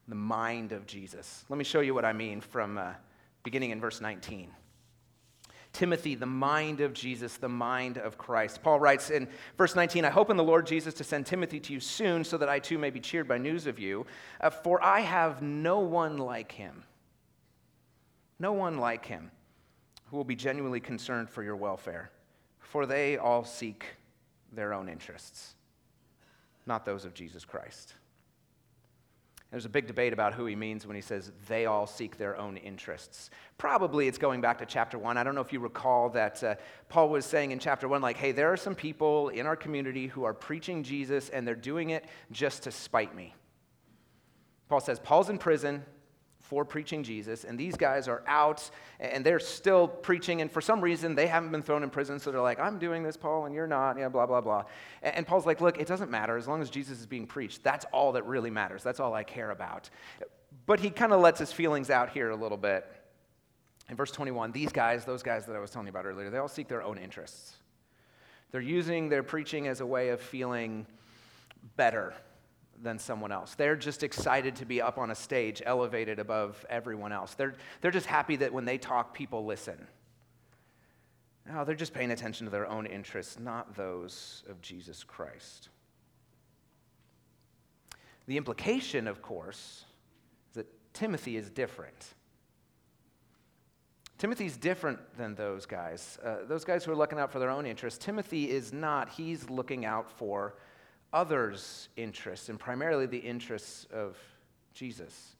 the 0.06 0.14
mind 0.14 0.72
of 0.72 0.86
Jesus. 0.86 1.44
Let 1.48 1.58
me 1.58 1.64
show 1.64 1.80
you 1.80 1.92
what 1.92 2.04
I 2.04 2.12
mean 2.12 2.40
from 2.40 2.78
uh, 2.78 2.92
beginning 3.42 3.70
in 3.70 3.80
verse 3.80 4.00
19. 4.00 4.50
Timothy, 5.72 6.14
the 6.14 6.26
mind 6.26 6.80
of 6.80 6.92
Jesus, 6.92 7.38
the 7.38 7.48
mind 7.48 7.96
of 7.96 8.18
Christ. 8.18 8.62
Paul 8.62 8.78
writes 8.78 9.10
in 9.10 9.26
verse 9.56 9.74
19, 9.74 10.04
I 10.04 10.10
hope 10.10 10.30
in 10.30 10.36
the 10.36 10.44
Lord 10.44 10.66
Jesus 10.66 10.94
to 10.94 11.04
send 11.04 11.26
Timothy 11.26 11.58
to 11.60 11.72
you 11.72 11.80
soon 11.80 12.24
so 12.24 12.36
that 12.36 12.48
I 12.48 12.58
too 12.58 12.78
may 12.78 12.90
be 12.90 13.00
cheered 13.00 13.26
by 13.26 13.38
news 13.38 13.66
of 13.66 13.78
you, 13.78 14.06
uh, 14.40 14.50
for 14.50 14.82
I 14.84 15.00
have 15.00 15.42
no 15.42 15.80
one 15.80 16.18
like 16.18 16.52
him. 16.52 16.84
No 18.38 18.52
one 18.52 18.78
like 18.78 19.06
him 19.06 19.30
who 20.10 20.16
will 20.16 20.24
be 20.24 20.36
genuinely 20.36 20.80
concerned 20.80 21.30
for 21.30 21.42
your 21.42 21.56
welfare, 21.56 22.10
for 22.58 22.84
they 22.84 23.16
all 23.16 23.44
seek 23.44 23.86
their 24.52 24.74
own 24.74 24.88
interests 24.88 25.54
not 26.66 26.84
those 26.84 27.04
of 27.04 27.14
Jesus 27.14 27.44
Christ. 27.44 27.94
There's 29.50 29.66
a 29.66 29.68
big 29.68 29.86
debate 29.86 30.14
about 30.14 30.32
who 30.32 30.46
he 30.46 30.56
means 30.56 30.86
when 30.86 30.96
he 30.96 31.02
says 31.02 31.30
they 31.46 31.66
all 31.66 31.86
seek 31.86 32.16
their 32.16 32.38
own 32.38 32.56
interests. 32.56 33.28
Probably 33.58 34.08
it's 34.08 34.16
going 34.16 34.40
back 34.40 34.58
to 34.60 34.66
chapter 34.66 34.96
one. 34.96 35.18
I 35.18 35.24
don't 35.24 35.34
know 35.34 35.42
if 35.42 35.52
you 35.52 35.60
recall 35.60 36.08
that 36.10 36.42
uh, 36.42 36.54
Paul 36.88 37.10
was 37.10 37.26
saying 37.26 37.50
in 37.50 37.58
chapter 37.58 37.86
one, 37.86 38.00
like, 38.00 38.16
hey, 38.16 38.32
there 38.32 38.50
are 38.50 38.56
some 38.56 38.74
people 38.74 39.28
in 39.28 39.44
our 39.44 39.54
community 39.54 40.06
who 40.06 40.24
are 40.24 40.32
preaching 40.32 40.82
Jesus 40.82 41.28
and 41.28 41.46
they're 41.46 41.54
doing 41.54 41.90
it 41.90 42.06
just 42.30 42.62
to 42.62 42.70
spite 42.70 43.14
me. 43.14 43.34
Paul 44.70 44.80
says, 44.80 44.98
Paul's 44.98 45.28
in 45.28 45.36
prison 45.36 45.84
for 46.52 46.66
preaching 46.66 47.02
Jesus, 47.02 47.44
and 47.44 47.58
these 47.58 47.76
guys 47.76 48.08
are 48.08 48.22
out 48.26 48.70
and 49.00 49.24
they're 49.24 49.40
still 49.40 49.88
preaching, 49.88 50.42
and 50.42 50.52
for 50.52 50.60
some 50.60 50.82
reason 50.82 51.14
they 51.14 51.26
haven't 51.26 51.50
been 51.50 51.62
thrown 51.62 51.82
in 51.82 51.88
prison, 51.88 52.18
so 52.18 52.30
they're 52.30 52.42
like, 52.42 52.60
I'm 52.60 52.78
doing 52.78 53.02
this, 53.02 53.16
Paul, 53.16 53.46
and 53.46 53.54
you're 53.54 53.66
not, 53.66 53.98
yeah, 53.98 54.10
blah, 54.10 54.26
blah, 54.26 54.42
blah. 54.42 54.64
And 55.02 55.26
Paul's 55.26 55.46
like, 55.46 55.62
Look, 55.62 55.80
it 55.80 55.86
doesn't 55.86 56.10
matter 56.10 56.36
as 56.36 56.46
long 56.46 56.60
as 56.60 56.68
Jesus 56.68 57.00
is 57.00 57.06
being 57.06 57.26
preached. 57.26 57.64
That's 57.64 57.86
all 57.90 58.12
that 58.12 58.26
really 58.26 58.50
matters. 58.50 58.82
That's 58.82 59.00
all 59.00 59.14
I 59.14 59.24
care 59.24 59.50
about. 59.50 59.88
But 60.66 60.78
he 60.78 60.90
kind 60.90 61.14
of 61.14 61.22
lets 61.22 61.40
his 61.40 61.50
feelings 61.54 61.88
out 61.88 62.10
here 62.10 62.28
a 62.28 62.36
little 62.36 62.58
bit. 62.58 62.84
In 63.88 63.96
verse 63.96 64.10
21, 64.10 64.52
these 64.52 64.72
guys, 64.72 65.06
those 65.06 65.22
guys 65.22 65.46
that 65.46 65.56
I 65.56 65.58
was 65.58 65.70
telling 65.70 65.86
you 65.86 65.90
about 65.90 66.04
earlier, 66.04 66.28
they 66.28 66.36
all 66.36 66.48
seek 66.48 66.68
their 66.68 66.82
own 66.82 66.98
interests. 66.98 67.56
They're 68.50 68.60
using 68.60 69.08
their 69.08 69.22
preaching 69.22 69.68
as 69.68 69.80
a 69.80 69.86
way 69.86 70.10
of 70.10 70.20
feeling 70.20 70.86
better 71.78 72.12
than 72.82 72.98
someone 72.98 73.32
else. 73.32 73.54
They're 73.54 73.76
just 73.76 74.02
excited 74.02 74.56
to 74.56 74.64
be 74.64 74.82
up 74.82 74.98
on 74.98 75.10
a 75.10 75.14
stage, 75.14 75.62
elevated 75.64 76.18
above 76.18 76.64
everyone 76.68 77.12
else. 77.12 77.34
They're, 77.34 77.54
they're 77.80 77.90
just 77.90 78.06
happy 78.06 78.36
that 78.36 78.52
when 78.52 78.64
they 78.64 78.78
talk, 78.78 79.14
people 79.14 79.44
listen. 79.44 79.86
No, 81.46 81.64
they're 81.64 81.74
just 81.74 81.94
paying 81.94 82.10
attention 82.10 82.46
to 82.46 82.50
their 82.50 82.68
own 82.68 82.86
interests, 82.86 83.38
not 83.38 83.74
those 83.76 84.44
of 84.48 84.60
Jesus 84.60 85.02
Christ. 85.02 85.68
The 88.26 88.36
implication, 88.36 89.08
of 89.08 89.22
course, 89.22 89.84
is 90.50 90.56
that 90.56 90.94
Timothy 90.94 91.36
is 91.36 91.50
different. 91.50 92.14
Timothy's 94.18 94.56
different 94.56 95.00
than 95.16 95.34
those 95.34 95.66
guys. 95.66 96.18
Uh, 96.24 96.36
those 96.46 96.64
guys 96.64 96.84
who 96.84 96.92
are 96.92 96.96
looking 96.96 97.18
out 97.18 97.32
for 97.32 97.40
their 97.40 97.50
own 97.50 97.66
interests. 97.66 97.98
Timothy 98.04 98.48
is 98.48 98.72
not. 98.72 99.08
He's 99.08 99.50
looking 99.50 99.84
out 99.84 100.08
for 100.08 100.54
others' 101.12 101.88
interests 101.96 102.48
and 102.48 102.58
primarily 102.58 103.06
the 103.06 103.18
interests 103.18 103.86
of 103.92 104.16
Jesus. 104.74 105.36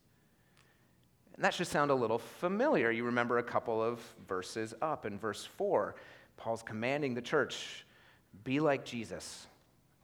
And 1.34 1.44
that 1.44 1.54
should 1.54 1.66
sound 1.66 1.90
a 1.90 1.94
little 1.94 2.18
familiar. 2.18 2.90
You 2.90 3.04
remember 3.04 3.38
a 3.38 3.42
couple 3.42 3.82
of 3.82 4.00
verses 4.28 4.74
up 4.82 5.06
in 5.06 5.18
verse 5.18 5.44
4. 5.44 5.94
Paul's 6.36 6.62
commanding 6.62 7.14
the 7.14 7.22
church 7.22 7.86
be 8.44 8.60
like 8.60 8.84
Jesus. 8.84 9.46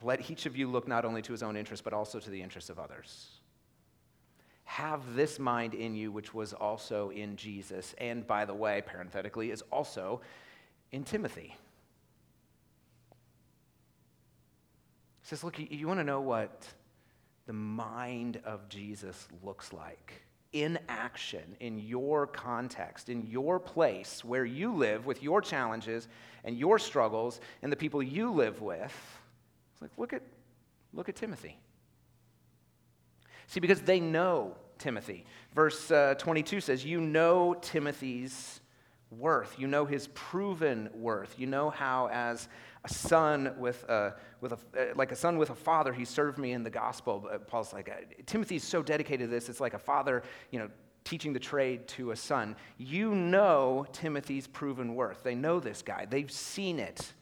Let 0.03 0.31
each 0.31 0.47
of 0.47 0.57
you 0.57 0.69
look 0.69 0.89
not 0.89 1.05
only 1.05 1.23
to 1.23 1.33
his 1.33 1.43
own 1.43 1.57
interests, 1.57 1.83
but 1.83 1.93
also 1.93 2.19
to 2.19 2.31
the 2.31 2.41
interests 2.41 2.71
of 2.71 2.79
others. 2.79 3.29
Have 4.65 5.15
this 5.15 5.39
mind 5.39 5.75
in 5.75 5.95
you, 5.95 6.13
which 6.13 6.33
was 6.35 6.53
also 6.53 7.11
in 7.11 7.37
Jesus, 7.37 7.95
and 7.99 8.27
by 8.27 8.45
the 8.45 8.55
way, 8.55 8.83
parenthetically, 8.85 9.51
is 9.51 9.63
also 9.73 10.21
in 10.93 11.05
Timothy. 11.05 11.57
Says, 15.29 15.45
Look, 15.45 15.59
you, 15.59 15.67
you 15.71 15.87
want 15.87 16.01
to 16.01 16.05
know 16.05 16.21
what 16.21 16.67
the 17.47 17.53
mind 17.53 18.41
of 18.45 18.69
Jesus 18.69 19.29
looks 19.43 19.73
like 19.73 20.23
in 20.53 20.79
action, 20.89 21.57
in 21.61 21.79
your 21.79 22.27
context, 22.27 23.09
in 23.09 23.27
your 23.27 23.61
place 23.61 24.25
where 24.25 24.45
you 24.45 24.73
live 24.73 25.05
with 25.05 25.23
your 25.23 25.43
challenges 25.43 26.09
and 26.45 26.57
your 26.57 26.79
struggles 26.79 27.41
and 27.63 27.71
the 27.71 27.77
people 27.77 28.03
you 28.03 28.31
live 28.31 28.63
with. 28.63 28.95
It's 29.73 29.83
like, 29.83 29.91
look 29.99 30.13
at, 30.15 30.23
look 30.95 31.09
at 31.09 31.17
Timothy. 31.17 31.59
See, 33.47 33.61
because 33.61 33.83
they 33.83 34.01
know 34.01 34.57
Timothy. 34.79 35.27
Verse 35.55 35.91
uh, 35.91 36.15
22 36.17 36.61
says, 36.61 36.85
You 36.85 37.01
know 37.01 37.55
Timothy's 37.61 38.61
worth. 39.11 39.59
You 39.59 39.67
know 39.67 39.85
his 39.85 40.09
proven 40.09 40.89
worth. 40.95 41.35
You 41.39 41.47
know 41.47 41.71
how, 41.71 42.09
as 42.11 42.49
a 42.85 42.89
son 42.89 43.55
with 43.59 43.85
a, 43.85 44.15
with 44.41 44.53
a, 44.53 44.91
uh, 44.91 44.95
like 44.95 45.13
a 45.13 45.17
son 45.17 45.39
with 45.39 45.51
a 45.51 45.55
father, 45.55 45.93
he 45.93 46.05
served 46.05 46.39
me 46.39 46.53
in 46.53 46.63
the 46.63 46.71
gospel. 46.71 47.29
Paul's 47.47 47.73
like, 47.73 47.89
uh, 47.89 48.05
Timothy's 48.27 48.65
so 48.65 48.83
dedicated 48.83 49.29
to 49.29 49.31
this, 49.31 49.49
it's 49.49 49.61
like 49.61 49.75
a 49.75 49.79
father, 49.79 50.23
you 50.51 50.59
know, 50.59 50.69
teaching 51.05 51.33
the 51.33 51.41
trade 51.41 51.89
to 51.89 52.11
a 52.11 52.17
son. 52.17 52.55
You 52.77 53.15
know 53.15 53.87
Timothy's 53.93 54.47
proven 54.47 54.95
worth. 54.95 55.23
They 55.23 55.35
know 55.35 55.59
this 55.61 55.83
guy, 55.83 56.07
they've 56.09 56.31
seen 56.31 56.79
it 56.79 57.13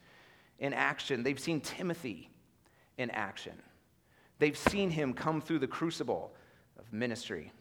in 0.59 0.73
action, 0.73 1.23
they've 1.23 1.39
seen 1.39 1.61
Timothy 1.61 2.31
in 2.99 3.11
action. 3.11 3.55
They've 4.39 4.57
seen 4.57 4.91
him 4.91 5.15
come 5.15 5.41
through 5.41 5.61
the 5.61 5.67
crucible 5.67 6.35
of 6.79 6.93
ministry, 6.93 7.53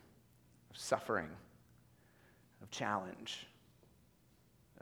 of 0.70 0.78
suffering, 0.78 1.30
of 2.62 2.70
challenge 2.70 3.48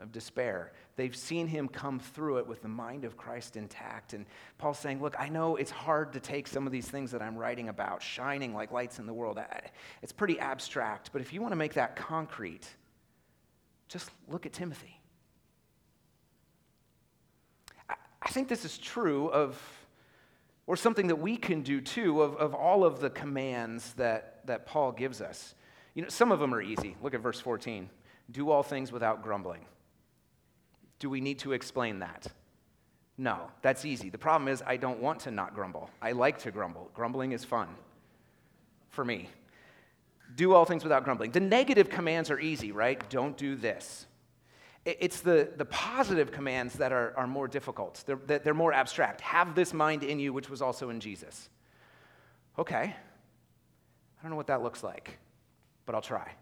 of 0.00 0.12
despair. 0.12 0.72
They've 0.96 1.14
seen 1.14 1.46
him 1.46 1.68
come 1.68 1.98
through 1.98 2.38
it 2.38 2.46
with 2.46 2.62
the 2.62 2.68
mind 2.68 3.04
of 3.04 3.16
Christ 3.16 3.56
intact. 3.56 4.12
And 4.12 4.26
Paul's 4.58 4.78
saying, 4.78 5.00
Look, 5.00 5.14
I 5.18 5.28
know 5.28 5.56
it's 5.56 5.70
hard 5.70 6.12
to 6.14 6.20
take 6.20 6.46
some 6.46 6.66
of 6.66 6.72
these 6.72 6.88
things 6.88 7.10
that 7.12 7.22
I'm 7.22 7.36
writing 7.36 7.68
about, 7.68 8.02
shining 8.02 8.54
like 8.54 8.72
lights 8.72 8.98
in 8.98 9.06
the 9.06 9.14
world. 9.14 9.38
It's 10.02 10.12
pretty 10.12 10.38
abstract, 10.38 11.10
but 11.12 11.20
if 11.20 11.32
you 11.32 11.40
want 11.40 11.52
to 11.52 11.56
make 11.56 11.74
that 11.74 11.96
concrete, 11.96 12.66
just 13.88 14.10
look 14.28 14.46
at 14.46 14.52
Timothy. 14.52 15.00
I 17.88 18.28
think 18.30 18.48
this 18.48 18.64
is 18.64 18.78
true 18.78 19.28
of, 19.28 19.60
or 20.66 20.76
something 20.76 21.08
that 21.08 21.16
we 21.16 21.36
can 21.36 21.62
do 21.62 21.80
too, 21.80 22.22
of, 22.22 22.36
of 22.36 22.54
all 22.54 22.84
of 22.84 23.00
the 23.00 23.10
commands 23.10 23.92
that, 23.94 24.40
that 24.46 24.66
Paul 24.66 24.92
gives 24.92 25.20
us. 25.20 25.54
You 25.94 26.02
know, 26.02 26.08
some 26.08 26.32
of 26.32 26.40
them 26.40 26.54
are 26.54 26.62
easy. 26.62 26.96
Look 27.02 27.14
at 27.14 27.20
verse 27.20 27.38
14 27.40 27.90
do 28.30 28.50
all 28.50 28.62
things 28.62 28.90
without 28.90 29.22
grumbling. 29.22 29.66
Do 31.04 31.10
we 31.10 31.20
need 31.20 31.40
to 31.40 31.52
explain 31.52 31.98
that? 31.98 32.28
No, 33.18 33.50
that's 33.60 33.84
easy. 33.84 34.08
The 34.08 34.16
problem 34.16 34.48
is, 34.48 34.62
I 34.66 34.78
don't 34.78 35.00
want 35.00 35.20
to 35.20 35.30
not 35.30 35.54
grumble. 35.54 35.90
I 36.00 36.12
like 36.12 36.38
to 36.38 36.50
grumble. 36.50 36.88
Grumbling 36.94 37.32
is 37.32 37.44
fun 37.44 37.68
for 38.88 39.04
me. 39.04 39.28
Do 40.34 40.54
all 40.54 40.64
things 40.64 40.82
without 40.82 41.04
grumbling. 41.04 41.30
The 41.32 41.40
negative 41.40 41.90
commands 41.90 42.30
are 42.30 42.40
easy, 42.40 42.72
right? 42.72 42.98
Don't 43.10 43.36
do 43.36 43.54
this. 43.54 44.06
It's 44.86 45.20
the, 45.20 45.50
the 45.54 45.66
positive 45.66 46.32
commands 46.32 46.72
that 46.76 46.90
are, 46.90 47.12
are 47.18 47.26
more 47.26 47.48
difficult, 47.48 48.02
they're, 48.06 48.38
they're 48.38 48.54
more 48.54 48.72
abstract. 48.72 49.20
Have 49.20 49.54
this 49.54 49.74
mind 49.74 50.04
in 50.04 50.18
you, 50.18 50.32
which 50.32 50.48
was 50.48 50.62
also 50.62 50.88
in 50.88 51.00
Jesus. 51.00 51.50
Okay. 52.58 52.96
I 52.96 54.22
don't 54.22 54.30
know 54.30 54.38
what 54.38 54.46
that 54.46 54.62
looks 54.62 54.82
like. 54.82 55.18
but 55.84 55.94
I'll 55.94 56.00
try. 56.00 56.32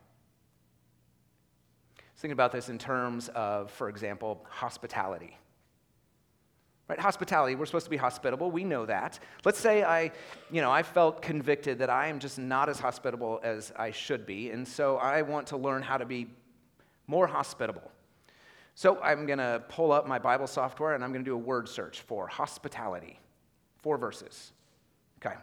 Thinking 2.23 2.35
about 2.35 2.53
this 2.53 2.69
in 2.69 2.79
terms 2.79 3.31
of, 3.35 3.69
for 3.73 3.89
example, 3.89 4.47
hospitality. 4.49 5.37
Right? 6.89 7.01
Hospitality, 7.01 7.57
we're 7.57 7.67
supposed 7.67 7.87
to 7.87 7.91
be 7.91 7.97
hospitable. 7.97 8.49
We 8.49 8.63
know 8.63 8.87
that. 8.87 9.19
Let's 9.45 9.59
say 9.59 9.83
I, 9.83 10.13
you 10.49 10.61
know, 10.61 10.71
I 10.71 10.85
felt 10.85 11.21
convicted 11.21 11.81
that 11.81 11.91
I 11.91 12.07
am 12.07 12.21
just 12.21 12.39
not 12.39 12.69
as 12.69 12.79
hospitable 12.79 13.41
as 13.43 13.73
I 13.77 13.91
should 13.91 14.25
be, 14.25 14.51
and 14.51 14.69
so 14.69 14.99
I 14.99 15.23
want 15.23 15.49
to 15.49 15.57
learn 15.57 15.83
how 15.83 15.97
to 15.97 16.07
be 16.07 16.29
more 17.09 17.27
hospitable. 17.27 17.91
So 18.77 19.01
I'm 19.03 19.27
going 19.27 19.41
to 19.41 19.61
pull 19.69 19.91
up 19.91 20.07
my 20.07 20.21
Bible 20.21 20.47
software 20.47 20.95
and 20.95 21.03
I'm 21.03 21.11
going 21.11 21.25
to 21.25 21.29
do 21.29 21.35
a 21.35 21.37
word 21.37 21.69
search 21.69 22.03
for 22.03 22.29
hospitality. 22.29 23.19
Four 23.79 23.99
verses. 23.99 24.53
Okay. 25.21 25.35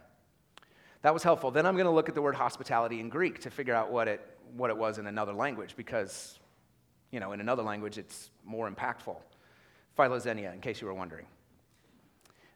That 1.02 1.14
was 1.14 1.24
helpful. 1.24 1.52
Then 1.52 1.66
I'm 1.66 1.76
going 1.76 1.88
to 1.88 1.92
look 1.92 2.08
at 2.08 2.16
the 2.16 2.22
word 2.22 2.36
hospitality 2.36 3.02
in 3.02 3.10
Greek 3.10 3.42
to 3.42 3.50
figure 3.50 3.76
out 3.76 3.92
what 3.92 4.08
it, 4.08 4.26
what 4.56 4.70
it 4.70 4.78
was 4.78 4.98
in 4.98 5.08
another 5.08 5.34
language 5.34 5.76
because, 5.76 6.39
you 7.12 7.20
know, 7.20 7.32
in 7.32 7.42
another 7.42 7.64
language 7.64 7.98
it's 7.98 8.30
more 8.46 8.70
impactful. 8.70 9.16
Philoxenia, 9.98 10.54
in 10.54 10.62
case 10.62 10.82
you 10.82 10.88
were 10.88 10.94
wondering. 10.94 11.26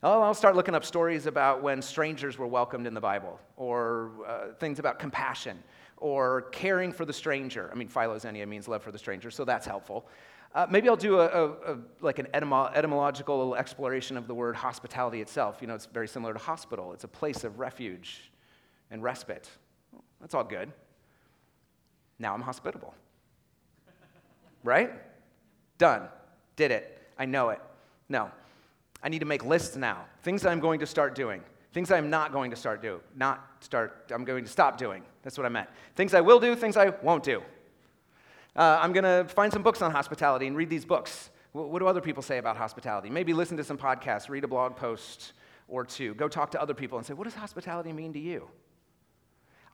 Oh, 0.02 0.22
I'll 0.22 0.34
start 0.34 0.56
looking 0.56 0.76
up 0.76 0.84
stories 0.84 1.28
about 1.28 1.64
when 1.64 1.82
strangers 1.82 2.38
were 2.38 2.48
welcomed 2.48 2.88
in 2.88 2.94
the 2.94 3.02
Bible, 3.02 3.40
or 3.56 4.12
uh, 4.28 4.54
things 4.60 4.80
about 4.80 5.00
compassion, 5.00 5.64
or 5.98 6.44
caring 6.52 6.92
for 6.92 7.06
the 7.06 7.14
stranger. 7.14 7.70
I 7.72 7.76
mean, 7.76 7.88
philoxenia 7.88 8.46
means 8.46 8.68
love 8.68 8.84
for 8.84 8.92
the 8.92 8.98
stranger, 8.98 9.32
so 9.32 9.46
that's 9.46 9.66
helpful. 9.66 10.08
Uh, 10.54 10.68
maybe 10.70 10.88
I'll 10.88 10.96
do 10.96 11.20
a, 11.20 11.26
a, 11.26 11.74
a 11.74 11.78
like 12.02 12.20
an 12.20 12.28
etymo- 12.34 12.72
etymological 12.76 13.56
exploration 13.56 14.18
of 14.18 14.28
the 14.28 14.36
word 14.36 14.56
hospitality 14.56 15.22
itself. 15.22 15.60
You 15.62 15.68
know, 15.68 15.74
it's 15.74 15.86
very 15.86 16.08
similar 16.08 16.34
to 16.34 16.40
hospital. 16.40 16.94
It's 16.94 17.06
a 17.06 17.08
place 17.08 17.44
of 17.44 17.60
refuge 17.60 18.32
and 18.92 19.02
respite. 19.02 19.50
That's 20.22 20.34
all 20.36 20.44
good. 20.44 20.72
Now 22.20 22.34
I'm 22.34 22.42
hospitable. 22.42 22.94
Right? 24.64 24.92
Done. 25.78 26.08
Did 26.56 26.72
it. 26.72 27.02
I 27.18 27.26
know 27.26 27.50
it. 27.50 27.60
No. 28.10 28.32
I 29.02 29.10
need 29.10 29.20
to 29.20 29.26
make 29.26 29.44
lists 29.44 29.76
now. 29.76 30.06
Things 30.24 30.46
I'm 30.46 30.60
going 30.60 30.80
to 30.80 30.86
start 30.86 31.16
doing. 31.16 31.42
Things 31.74 31.92
I'm 31.92 32.10
not 32.10 32.32
going 32.32 32.52
to 32.52 32.58
start 32.58 32.82
do. 32.82 33.02
Not 33.16 33.46
start, 33.60 34.12
I'm 34.14 34.24
going 34.24 34.44
to 34.44 34.50
stop 34.50 34.78
doing. 34.78 35.04
That's 35.24 35.38
what 35.38 35.46
I 35.46 35.50
meant. 35.50 35.70
Things 35.96 36.14
I 36.14 36.22
will 36.22 36.40
do, 36.40 36.56
things 36.56 36.78
I 36.78 36.90
won't 37.02 37.24
do. 37.24 37.42
Uh, 38.56 38.80
I'm 38.82 38.94
going 38.94 39.04
to 39.04 39.28
find 39.34 39.52
some 39.52 39.64
books 39.64 39.82
on 39.82 39.92
hospitality 39.92 40.46
and 40.46 40.56
read 40.56 40.70
these 40.70 40.86
books. 40.86 41.32
What 41.54 41.80
do 41.80 41.88
other 41.88 42.02
people 42.02 42.24
say 42.24 42.38
about 42.38 42.58
hospitality? 42.58 43.10
Maybe 43.10 43.34
listen 43.34 43.58
to 43.58 43.64
some 43.64 43.78
podcasts, 43.78 44.30
read 44.30 44.44
a 44.44 44.48
blog 44.48 44.76
post 44.76 45.34
or 45.68 45.86
two, 45.86 46.14
go 46.16 46.28
talk 46.28 46.52
to 46.52 46.62
other 46.62 46.74
people 46.74 46.98
and 46.98 47.06
say, 47.06 47.14
What 47.14 47.26
does 47.26 47.34
hospitality 47.34 47.94
mean 47.94 48.14
to 48.14 48.20
you? 48.20 48.48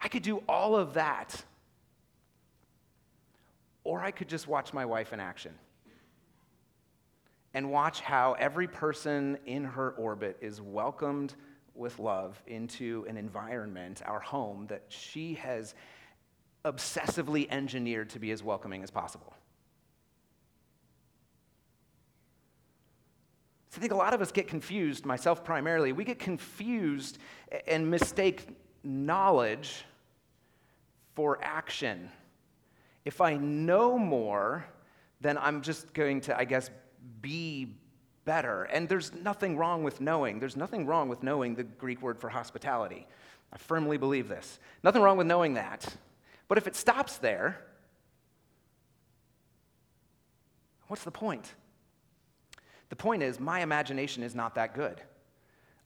I 0.02 0.08
could 0.08 0.24
do 0.24 0.44
all 0.48 0.76
of 0.76 0.94
that. 0.94 1.44
Or 4.00 4.04
I 4.04 4.12
could 4.12 4.30
just 4.30 4.48
watch 4.48 4.72
my 4.72 4.86
wife 4.86 5.12
in 5.12 5.20
action 5.20 5.54
and 7.54 7.70
watch 7.70 8.00
how 8.00 8.32
every 8.40 8.66
person 8.66 9.38
in 9.46 9.66
her 9.66 9.92
orbit 9.92 10.38
is 10.40 10.62
welcomed 10.62 11.34
with 11.76 12.00
love 12.00 12.42
into 12.48 13.06
an 13.10 13.18
environment, 13.18 14.02
our 14.06 14.22
home, 14.22 14.68
that 14.68 14.84
she 14.88 15.34
has 15.34 15.76
obsessively 16.64 17.50
engineered 17.52 18.10
to 18.12 18.20
be 18.20 18.32
as 18.32 18.42
welcoming 18.42 18.84
as 18.84 18.90
possible. 18.90 19.34
So 23.72 23.80
I 23.80 23.82
think 23.82 23.92
a 23.92 23.98
lot 23.98 24.14
of 24.14 24.22
us 24.22 24.32
get 24.32 24.48
confused, 24.48 25.06
myself 25.06 25.44
primarily, 25.44 25.92
we 25.92 26.06
get 26.06 26.20
confused 26.20 27.18
and 27.68 27.92
mistake 27.92 28.48
knowledge 28.82 29.84
for 31.16 31.38
action. 31.44 32.10
If 33.06 33.22
I 33.22 33.36
know 33.36 33.98
more, 33.98 34.66
then 35.22 35.38
I'm 35.38 35.62
just 35.62 35.94
going 35.94 36.22
to, 36.22 36.38
I 36.38 36.46
guess, 36.46 36.70
be 37.22 37.76
better. 38.26 38.64
And 38.64 38.88
there's 38.88 39.14
nothing 39.14 39.58
wrong 39.58 39.84
with 39.84 40.02
knowing. 40.02 40.40
There's 40.40 40.58
nothing 40.58 40.86
wrong 40.86 41.10
with 41.10 41.24
knowing 41.24 41.56
the 41.56 41.64
Greek 41.64 42.02
word 42.02 42.20
for 42.20 42.30
hospitality. 42.30 43.08
I 43.52 43.58
firmly 43.58 43.98
believe 43.98 44.28
this. 44.28 44.60
Nothing 44.84 45.02
wrong 45.02 45.18
with 45.18 45.28
knowing 45.28 45.56
that. 45.56 45.96
But 46.48 46.58
if 46.58 46.68
it 46.68 46.76
stops 46.76 47.18
there, 47.18 47.66
what's 50.88 51.04
the 51.04 51.12
point? 51.12 51.54
The 52.90 52.96
point 52.96 53.24
is, 53.24 53.40
my 53.40 53.62
imagination 53.62 54.24
is 54.24 54.36
not 54.36 54.56
that 54.56 54.74
good. 54.74 55.02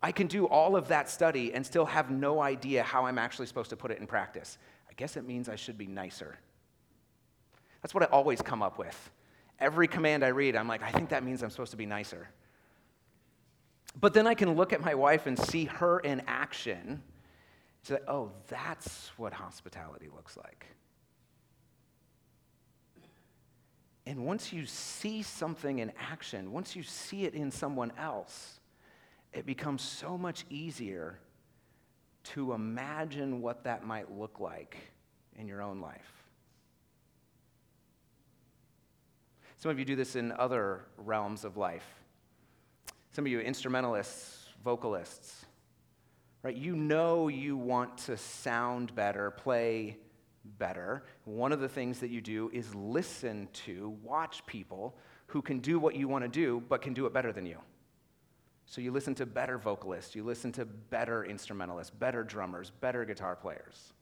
I 0.02 0.12
can 0.12 0.28
do 0.28 0.46
all 0.48 0.76
of 0.76 0.90
that 0.90 1.10
study 1.10 1.54
and 1.54 1.66
still 1.66 1.86
have 1.86 2.12
no 2.12 2.42
idea 2.42 2.84
how 2.84 3.06
I'm 3.06 3.18
actually 3.18 3.48
supposed 3.48 3.70
to 3.70 3.78
put 3.78 3.92
it 3.92 4.00
in 4.00 4.08
practice. 4.08 4.58
I 4.90 4.94
guess 4.96 5.16
it 5.16 5.26
means 5.26 5.48
I 5.48 5.56
should 5.56 5.78
be 5.78 5.88
nicer. 5.88 6.38
That's 7.84 7.94
what 7.94 8.02
I 8.04 8.08
always 8.08 8.42
come 8.42 8.64
up 8.64 8.80
with. 8.80 9.12
Every 9.60 9.88
command 9.88 10.26
I 10.26 10.30
read, 10.30 10.56
I'm 10.56 10.68
like, 10.68 10.82
I 10.82 10.90
think 10.90 11.10
that 11.10 11.24
means 11.24 11.44
I'm 11.44 11.52
supposed 11.52 11.72
to 11.72 11.78
be 11.78 11.86
nicer. 11.86 12.28
But 14.00 14.16
then 14.16 14.26
I 14.26 14.34
can 14.34 14.56
look 14.56 14.74
at 14.74 14.82
my 14.82 14.96
wife 14.96 15.28
and 15.28 15.38
see 15.38 15.66
her 15.66 16.00
in 16.00 16.24
action 16.26 17.04
Say, 17.84 17.98
oh, 18.08 18.32
that's 18.48 19.12
what 19.18 19.34
hospitality 19.34 20.08
looks 20.14 20.38
like. 20.38 20.66
And 24.06 24.26
once 24.26 24.54
you 24.54 24.66
see 24.66 25.22
something 25.22 25.80
in 25.80 25.92
action, 26.00 26.54
once 26.54 26.76
you 26.76 26.84
see 26.84 27.26
it 27.26 27.34
in 27.34 27.52
someone 27.52 27.92
else, 27.98 28.60
it 29.34 29.46
becomes 29.46 29.82
so 29.82 30.18
much 30.18 30.46
easier 30.50 31.20
to 32.24 32.54
imagine 32.54 33.42
what 33.42 33.66
that 33.66 33.86
might 33.86 34.10
look 34.12 34.40
like 34.40 34.78
in 35.38 35.48
your 35.48 35.62
own 35.62 35.82
life. 35.82 36.23
Some 39.64 39.72
of 39.72 39.80
you 39.80 39.86
do 39.86 39.96
this 39.96 40.18
in 40.18 40.34
other 40.34 40.82
realms 40.98 41.46
of 41.46 41.56
life. 41.56 41.86
Some 43.14 43.26
of 43.26 43.32
you 43.32 43.40
instrumentalists, 43.40 44.50
vocalists, 44.62 45.46
right? 46.42 46.54
You 46.54 46.76
know 46.76 47.30
you 47.30 47.56
want 47.56 47.98
to 48.00 48.18
sound 48.18 48.94
better, 48.94 49.32
play 49.32 49.96
better. 50.60 51.06
One 51.24 51.54
of 51.54 51.62
the 51.62 51.70
things 51.70 52.02
that 52.02 52.10
you 52.10 52.20
do 52.20 52.52
is 52.52 52.76
listen 52.76 53.48
to, 53.66 53.96
watch 54.04 54.46
people 54.46 54.98
who 55.28 55.42
can 55.42 55.60
do 55.60 55.80
what 55.80 55.96
you 55.96 56.10
want 56.10 56.26
to 56.26 56.30
do, 56.30 56.62
but 56.68 56.82
can 56.82 56.94
do 56.94 57.06
it 57.06 57.14
better 57.14 57.32
than 57.32 57.46
you. 57.46 57.60
So 58.66 58.82
you 58.82 58.92
listen 58.92 59.16
to 59.16 59.26
better 59.26 59.58
vocalists, 59.58 60.14
you 60.14 60.26
listen 60.26 60.52
to 60.52 60.66
better 60.66 61.24
instrumentalists, 61.24 61.90
better 61.90 62.26
drummers, 62.26 62.70
better 62.82 63.06
guitar 63.06 63.38
players. 63.38 63.94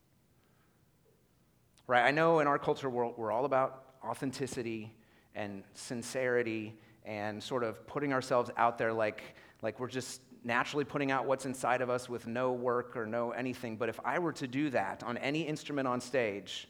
Right? 1.86 2.04
I 2.04 2.10
know 2.10 2.40
in 2.40 2.48
our 2.48 2.58
culture 2.58 2.90
we're, 2.90 3.10
we're 3.10 3.32
all 3.32 3.46
about 3.46 3.84
authenticity 4.04 4.96
and 5.36 5.64
sincerity 5.74 6.78
and 7.06 7.42
sort 7.42 7.64
of 7.64 7.86
putting 7.88 8.14
ourselves 8.14 8.50
out 8.58 8.78
there 8.78 8.94
like, 8.94 9.24
like 9.62 9.80
we're 9.80 9.88
just 9.88 10.22
naturally 10.44 10.86
putting 10.86 11.12
out 11.12 11.26
what's 11.26 11.46
inside 11.46 11.82
of 11.82 11.90
us 11.90 12.10
with 12.10 12.28
no 12.28 12.52
work 12.52 12.98
or 12.98 13.06
no 13.06 13.32
anything. 13.32 13.78
But 13.78 13.90
if 13.90 14.00
I 14.04 14.20
were 14.20 14.34
to 14.34 14.48
do 14.48 14.70
that 14.72 15.04
on 15.04 15.18
any 15.18 15.42
instrument 15.42 15.88
on 15.88 16.02
stage, 16.02 16.68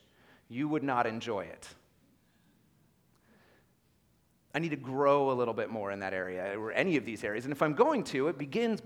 you 0.50 0.68
would 0.68 0.84
not 0.84 1.08
enjoy 1.08 1.42
it. 1.42 1.68
I 4.54 4.60
need 4.60 4.70
to 4.70 4.76
grow 4.76 5.32
a 5.32 5.34
little 5.34 5.54
bit 5.54 5.70
more 5.70 5.92
in 5.92 6.00
that 6.00 6.14
area 6.14 6.60
or 6.60 6.74
any 6.74 6.98
of 6.98 7.06
these 7.06 7.24
areas. 7.24 7.46
And 7.46 7.54
if 7.54 7.62
I'm 7.62 7.74
going 7.74 8.04
to, 8.06 8.28
it 8.28 8.38
begins 8.38 8.82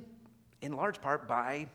in 0.61 0.73
large 0.73 1.01
part 1.01 1.27
by 1.27 1.67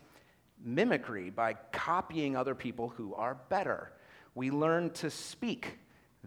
mimicry, 0.63 1.29
by 1.29 1.55
copying 1.71 2.35
other 2.37 2.55
people 2.55 2.89
who 2.89 3.13
are 3.15 3.35
better. 3.49 3.91
We 4.33 4.49
learn 4.49 4.91
to 4.91 5.09
speak 5.09 5.77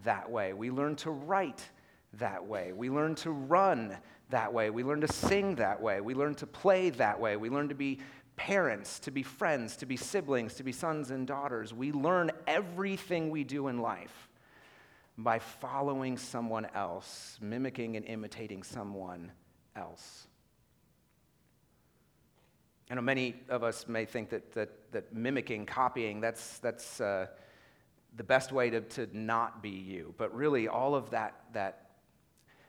that 0.02 0.30
way, 0.30 0.52
we 0.52 0.70
learn 0.70 0.96
to 0.96 1.10
write 1.10 1.70
that 2.14 2.44
way, 2.44 2.72
we 2.72 2.90
learn 2.90 3.14
to 3.16 3.30
run 3.30 3.96
that 4.30 4.52
way. 4.52 4.70
We 4.70 4.82
learn 4.82 5.00
to 5.00 5.12
sing 5.12 5.56
that 5.56 5.80
way. 5.80 6.00
We 6.00 6.14
learn 6.14 6.34
to 6.36 6.46
play 6.46 6.90
that 6.90 7.20
way. 7.20 7.36
We 7.36 7.50
learn 7.50 7.68
to 7.68 7.74
be 7.74 8.00
parents, 8.36 8.98
to 9.00 9.10
be 9.10 9.22
friends, 9.22 9.76
to 9.76 9.86
be 9.86 9.96
siblings, 9.96 10.54
to 10.54 10.64
be 10.64 10.72
sons 10.72 11.10
and 11.10 11.26
daughters. 11.26 11.72
We 11.72 11.92
learn 11.92 12.30
everything 12.46 13.30
we 13.30 13.44
do 13.44 13.68
in 13.68 13.78
life 13.78 14.28
by 15.16 15.38
following 15.38 16.18
someone 16.18 16.66
else, 16.74 17.38
mimicking 17.40 17.96
and 17.96 18.04
imitating 18.06 18.64
someone 18.64 19.30
else. 19.76 20.26
I 22.90 22.94
know 22.94 23.02
many 23.02 23.36
of 23.48 23.62
us 23.62 23.86
may 23.86 24.04
think 24.04 24.30
that, 24.30 24.52
that, 24.54 24.70
that 24.92 25.14
mimicking, 25.14 25.64
copying, 25.64 26.20
that's, 26.20 26.58
that's 26.58 27.00
uh, 27.00 27.26
the 28.16 28.24
best 28.24 28.52
way 28.52 28.70
to, 28.70 28.80
to 28.80 29.08
not 29.12 29.62
be 29.62 29.70
you. 29.70 30.14
But 30.16 30.34
really, 30.34 30.68
all 30.68 30.94
of 30.94 31.10
that, 31.10 31.34
that 31.52 31.90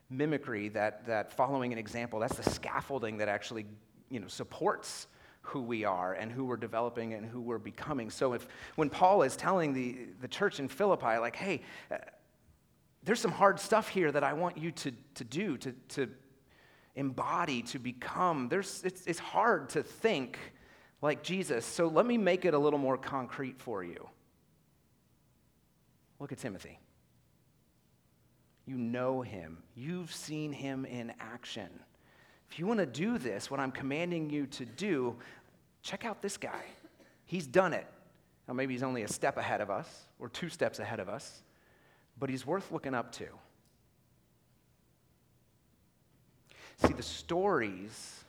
mimicry, 0.10 0.69
that, 0.69 1.05
that 1.08 1.31
following 1.31 1.71
an 1.71 1.79
example, 1.79 2.19
that's 2.19 2.38
the 2.38 2.49
scaffolding 2.49 3.17
that 3.17 3.29
actually 3.29 3.65
you 4.10 4.19
know, 4.19 4.27
supports 4.27 5.08
who 5.41 5.62
we 5.62 5.86
are 5.86 6.13
and 6.13 6.31
who 6.31 6.45
we're 6.45 6.58
developing 6.58 7.13
and 7.13 7.25
who 7.25 7.39
we're 7.39 7.60
becoming. 7.60 8.10
So 8.10 8.34
if 8.34 8.47
when 8.75 8.89
Paul 8.89 9.21
is 9.21 9.36
telling 9.36 9.73
the, 9.73 9.97
the 10.21 10.27
church 10.27 10.60
in 10.60 10.67
Philippi, 10.67 11.17
like, 11.17 11.36
hey, 11.36 11.62
uh, 11.91 11.97
there's 13.03 13.19
some 13.19 13.31
hard 13.31 13.60
stuff 13.60 13.88
here 13.88 14.12
that 14.12 14.23
I 14.23 14.34
want 14.34 14.58
you 14.58 14.71
to, 14.71 14.91
to 15.15 15.23
do, 15.23 15.58
to, 15.58 15.71
to 15.89 16.10
embody, 16.95 17.62
to 17.62 17.77
become. 17.77 18.49
There's, 18.49 18.81
it's, 18.84 19.05
it's 19.05 19.19
hard 19.19 19.69
to 19.69 19.84
think 19.84 20.39
like 21.01 21.21
Jesus. 21.21 21.65
So 21.65 21.88
let 21.88 22.08
me 22.08 22.17
make 22.17 22.45
it 22.45 22.55
a 22.55 22.58
little 22.58 22.79
more 22.79 22.97
concrete 22.97 23.60
for 23.60 23.84
you. 23.84 24.10
Look 26.19 26.32
at 26.32 26.38
Timothy. 26.38 26.80
You 28.65 28.78
know 28.78 29.21
him, 29.21 29.60
you've 29.75 30.13
seen 30.13 30.51
him 30.51 30.86
in 30.86 31.13
action. 31.19 31.69
If 32.49 32.58
you 32.60 32.65
want 32.65 32.80
to 32.80 32.86
do 32.86 33.17
this, 33.17 33.51
what 33.51 33.60
I'm 33.60 33.71
commanding 33.71 34.30
you 34.30 34.47
to 34.47 34.65
do, 34.65 35.15
check 35.82 36.06
out 36.06 36.21
this 36.21 36.38
guy. 36.38 36.63
He's 37.25 37.45
done 37.45 37.73
it. 37.73 37.86
Now, 38.47 38.54
maybe 38.54 38.73
he's 38.73 38.84
only 38.84 39.04
a 39.04 39.08
step 39.08 39.38
ahead 39.38 39.62
of 39.62 39.69
us 39.69 40.06
or 40.19 40.30
two 40.30 40.49
steps 40.49 40.80
ahead 40.80 40.99
of 40.99 41.10
us, 41.10 41.43
but 42.17 42.30
he's 42.30 42.45
worth 42.45 42.71
looking 42.71 42.93
up 42.93 43.12
to. 43.13 43.28
See, 46.78 46.93
the 46.93 47.04
stories, 47.04 48.23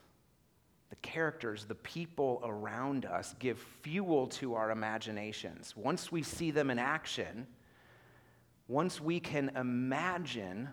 the 0.91 0.97
characters, 0.97 1.65
the 1.65 1.75
people 1.75 2.41
around 2.45 3.05
us 3.05 3.35
give 3.39 3.59
fuel 3.83 4.27
to 4.29 4.55
our 4.55 4.71
imaginations. 4.71 5.75
Once 5.77 6.13
we 6.13 6.23
see 6.23 6.51
them 6.51 6.71
in 6.71 6.79
action, 6.79 7.47
once 8.69 9.01
we 9.01 9.21
can 9.21 9.51
imagine 9.57 10.69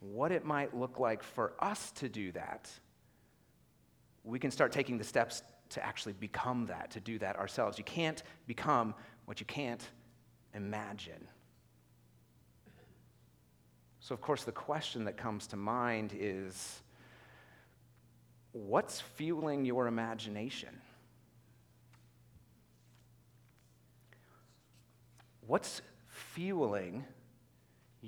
what 0.00 0.32
it 0.32 0.44
might 0.44 0.76
look 0.76 0.98
like 0.98 1.22
for 1.22 1.52
us 1.60 1.90
to 1.92 2.08
do 2.08 2.32
that, 2.32 2.70
we 4.24 4.38
can 4.38 4.50
start 4.50 4.72
taking 4.72 4.98
the 4.98 5.04
steps 5.04 5.42
to 5.70 5.84
actually 5.84 6.12
become 6.14 6.66
that, 6.66 6.90
to 6.92 7.00
do 7.00 7.18
that 7.18 7.36
ourselves. 7.36 7.78
You 7.78 7.84
can't 7.84 8.22
become 8.46 8.94
what 9.24 9.40
you 9.40 9.46
can't 9.46 9.86
imagine. 10.54 11.28
So, 14.00 14.14
of 14.14 14.20
course, 14.20 14.44
the 14.44 14.52
question 14.52 15.04
that 15.04 15.16
comes 15.16 15.48
to 15.48 15.56
mind 15.56 16.12
is 16.16 16.82
what's 18.52 19.00
fueling 19.00 19.64
your 19.64 19.88
imagination? 19.88 20.80
What's 25.46 25.82
fueling 26.08 27.04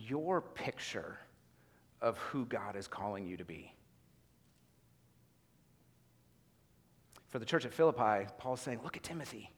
your 0.07 0.41
picture 0.41 1.19
of 2.01 2.19
who 2.19 2.45
God 2.47 2.77
is 2.77 2.87
calling 2.87 3.27
you 3.27 3.37
to 3.37 3.45
be? 3.45 3.73
For 7.29 7.39
the 7.39 7.45
church 7.45 7.65
at 7.65 7.73
Philippi, 7.73 8.27
Paul's 8.39 8.61
saying, 8.61 8.81
Look 8.83 8.97
at 8.97 9.03
Timothy. 9.03 9.51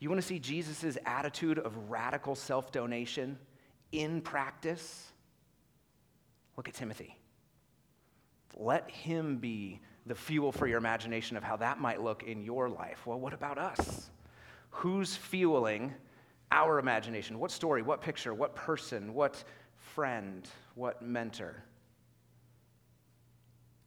You 0.00 0.08
want 0.08 0.20
to 0.20 0.26
see 0.26 0.38
Jesus' 0.38 0.96
attitude 1.04 1.58
of 1.58 1.90
radical 1.90 2.34
self 2.34 2.70
donation 2.70 3.38
in 3.92 4.20
practice? 4.20 5.12
Look 6.56 6.68
at 6.68 6.74
Timothy. 6.74 7.16
Let 8.56 8.90
him 8.90 9.38
be 9.38 9.80
the 10.06 10.14
fuel 10.14 10.52
for 10.52 10.66
your 10.66 10.78
imagination 10.78 11.36
of 11.36 11.42
how 11.42 11.56
that 11.56 11.80
might 11.80 12.02
look 12.02 12.22
in 12.22 12.42
your 12.42 12.68
life. 12.68 13.06
Well, 13.06 13.20
what 13.20 13.32
about 13.32 13.58
us? 13.58 14.10
Who's 14.70 15.14
fueling 15.14 15.94
our 16.50 16.78
imagination? 16.78 17.38
What 17.38 17.50
story, 17.50 17.82
what 17.82 18.00
picture, 18.00 18.34
what 18.34 18.54
person, 18.54 19.14
what 19.14 19.42
friend, 19.76 20.48
what 20.74 21.02
mentor? 21.02 21.64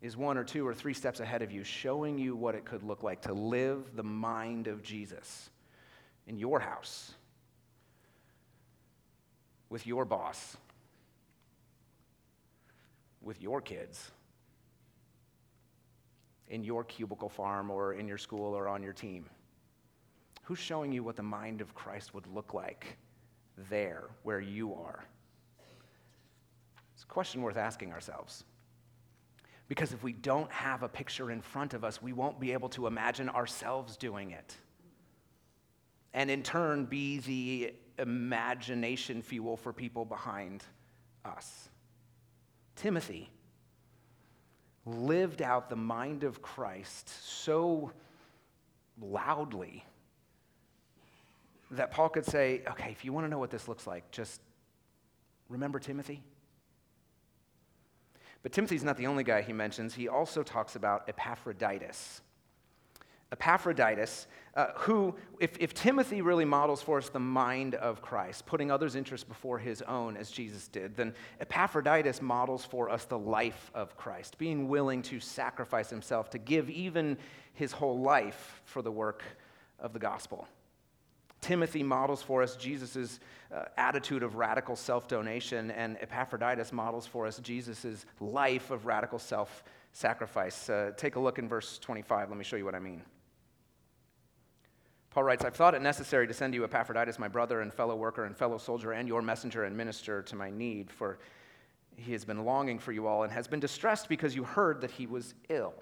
is 0.02 0.18
one 0.18 0.38
or 0.38 0.44
two 0.44 0.68
or 0.68 0.74
three 0.74 0.94
steps 0.94 1.20
ahead 1.20 1.42
of 1.42 1.52
you, 1.52 1.64
showing 1.64 2.18
you 2.18 2.36
what 2.36 2.56
it 2.56 2.66
could 2.66 2.82
look 2.82 3.04
like 3.04 3.22
to 3.22 3.34
live 3.34 3.96
the 3.96 4.04
mind 4.04 4.68
of 4.68 4.82
Jesus 4.82 5.50
in 6.28 6.38
your 6.38 6.60
house, 6.60 7.14
with 9.70 9.86
your 9.86 10.04
boss, 10.04 10.58
with 13.22 13.40
your 13.42 13.62
kids, 13.62 14.10
in 16.48 16.64
your 16.64 16.84
cubicle 16.84 17.30
farm 17.30 17.70
or 17.70 17.94
in 17.94 18.08
your 18.08 18.18
school 18.18 18.56
or 18.58 18.68
on 18.68 18.82
your 18.82 18.94
team. 18.94 19.26
Who's 20.44 20.60
showing 20.60 20.92
you 20.92 21.04
what 21.04 21.16
the 21.16 21.24
mind 21.24 21.62
of 21.62 21.74
Christ 21.76 22.14
would 22.14 22.28
look 22.28 22.54
like 22.54 22.98
there 23.70 24.06
where 24.24 24.40
you 24.40 24.74
are? 24.74 25.06
It's 26.94 27.04
a 27.04 27.08
question 27.08 27.42
worth 27.42 27.58
asking 27.58 27.92
ourselves. 27.92 28.44
Because 29.68 29.94
if 29.94 30.04
we 30.04 30.12
don't 30.12 30.52
have 30.52 30.84
a 30.84 30.90
picture 30.90 31.32
in 31.32 31.42
front 31.42 31.74
of 31.74 31.84
us, 31.84 32.02
we 32.02 32.12
won't 32.12 32.40
be 32.40 32.52
able 32.52 32.70
to 32.70 32.88
imagine 32.88 33.30
ourselves 33.30 33.96
doing 33.96 34.32
it. 34.32 34.58
And 36.14 36.30
in 36.30 36.44
turn, 36.44 36.86
be 36.86 37.20
the 37.20 37.74
imagination 37.98 39.22
fuel 39.22 39.56
for 39.56 39.72
people 39.72 40.04
behind 40.04 40.64
us. 41.24 41.70
Timothy 42.76 43.30
lived 44.86 45.42
out 45.42 45.70
the 45.70 45.76
mind 45.76 46.24
of 46.24 46.42
Christ 46.42 47.10
so 47.24 47.92
loudly 49.00 49.86
that 51.72 51.92
Paul 51.92 52.10
could 52.10 52.26
say, 52.26 52.62
okay, 52.72 52.92
if 52.92 53.06
you 53.06 53.14
want 53.14 53.26
to 53.26 53.30
know 53.30 53.40
what 53.40 53.50
this 53.50 53.68
looks 53.68 53.88
like, 53.88 54.12
just 54.12 54.42
remember 55.50 55.80
Timothy. 55.80 56.22
But 58.44 58.52
Timothy's 58.52 58.84
not 58.84 58.98
the 58.98 59.08
only 59.08 59.24
guy 59.24 59.42
he 59.42 59.54
mentions. 59.54 59.94
He 59.94 60.08
also 60.08 60.44
talks 60.44 60.76
about 60.76 61.08
Epaphroditus. 61.08 62.22
Epaphroditus, 63.32 64.28
uh, 64.56 64.68
who, 64.76 65.16
if, 65.40 65.58
if 65.60 65.74
Timothy 65.74 66.22
really 66.22 66.44
models 66.44 66.82
for 66.82 66.98
us 66.98 67.08
the 67.08 67.20
mind 67.20 67.76
of 67.76 68.02
Christ, 68.02 68.46
putting 68.46 68.70
others' 68.70 68.96
interests 68.96 69.24
before 69.24 69.58
his 69.58 69.82
own 69.84 70.18
as 70.18 70.30
Jesus 70.30 70.68
did, 70.68 70.98
then 70.98 71.14
Epaphroditus 71.40 72.22
models 72.22 72.66
for 72.66 72.90
us 72.90 73.06
the 73.06 73.18
life 73.18 73.72
of 73.74 73.96
Christ, 73.96 74.38
being 74.38 74.68
willing 74.68 75.02
to 75.04 75.22
sacrifice 75.22 75.90
himself, 75.90 76.30
to 76.32 76.38
give 76.38 76.70
even 76.70 77.18
his 77.54 77.72
whole 77.72 78.00
life 78.00 78.62
for 78.66 78.82
the 78.82 78.92
work 78.92 79.24
of 79.80 79.94
the 79.94 80.00
gospel. 80.00 80.46
Timothy 81.42 81.82
models 81.82 82.22
for 82.22 82.44
us 82.44 82.56
Jesus' 82.56 83.20
uh, 83.54 83.64
attitude 83.78 84.22
of 84.24 84.36
radical 84.36 84.76
self 84.76 85.08
donation, 85.08 85.72
and 85.72 85.98
Epaphroditus 86.00 86.72
models 86.72 87.08
for 87.08 87.26
us 87.26 87.40
Jesus' 87.40 88.06
life 88.20 88.70
of 88.70 88.86
radical 88.86 89.20
self 89.20 89.64
sacrifice. 89.92 90.70
Uh, 90.70 90.92
take 90.96 91.16
a 91.16 91.20
look 91.20 91.40
in 91.40 91.50
verse 91.50 91.80
25. 91.80 92.30
Let 92.30 92.38
me 92.38 92.44
show 92.44 92.56
you 92.56 92.66
what 92.66 92.76
I 92.76 92.80
mean. 92.80 93.02
Paul 95.10 95.24
writes, 95.24 95.44
I've 95.44 95.56
thought 95.56 95.76
it 95.76 95.82
necessary 95.82 96.26
to 96.28 96.34
send 96.34 96.54
you 96.54 96.64
Epaphroditus, 96.64 97.20
my 97.20 97.28
brother 97.28 97.62
and 97.62 97.74
fellow 97.74 97.98
worker 97.98 98.24
and 98.24 98.38
fellow 98.38 98.58
soldier, 98.58 98.94
and 98.94 99.10
your 99.10 99.22
messenger 99.22 99.66
and 99.66 99.76
minister 99.76 100.22
to 100.22 100.36
my 100.38 100.50
need, 100.50 100.90
for 100.90 101.20
he 101.98 102.14
has 102.14 102.24
been 102.24 102.46
longing 102.46 102.80
for 102.80 102.94
you 102.94 103.08
all 103.08 103.24
and 103.24 103.34
has 103.34 103.48
been 103.48 103.60
distressed 103.60 104.08
because 104.08 104.36
you 104.36 104.44
heard 104.44 104.80
that 104.80 104.92
he 104.92 105.08
was 105.08 105.34
ill. 105.50 105.74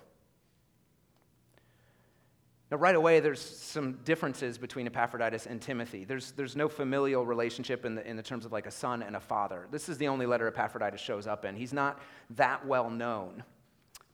Now, 2.71 2.77
right 2.77 2.95
away, 2.95 3.19
there's 3.19 3.41
some 3.41 3.93
differences 4.05 4.59
between 4.59 4.85
Epaphroditus 4.85 5.47
and 5.47 5.59
Timothy. 5.59 6.05
There's, 6.05 6.33
there's 6.33 6.55
no 6.55 6.69
familial 6.69 7.25
relationship 7.25 7.83
in 7.83 7.95
the, 7.95 8.07
in 8.07 8.15
the 8.15 8.21
terms 8.21 8.45
of 8.45 8.51
like 8.51 8.67
a 8.67 8.71
son 8.71 9.01
and 9.01 9.15
a 9.15 9.19
father. 9.19 9.67
This 9.71 9.89
is 9.89 9.97
the 9.97 10.07
only 10.07 10.27
letter 10.27 10.47
Epaphroditus 10.47 11.01
shows 11.01 11.25
up 11.25 11.45
in. 11.45 11.55
He's 11.55 11.73
not 11.73 11.99
that 12.31 12.65
well 12.67 12.91
known 12.91 13.43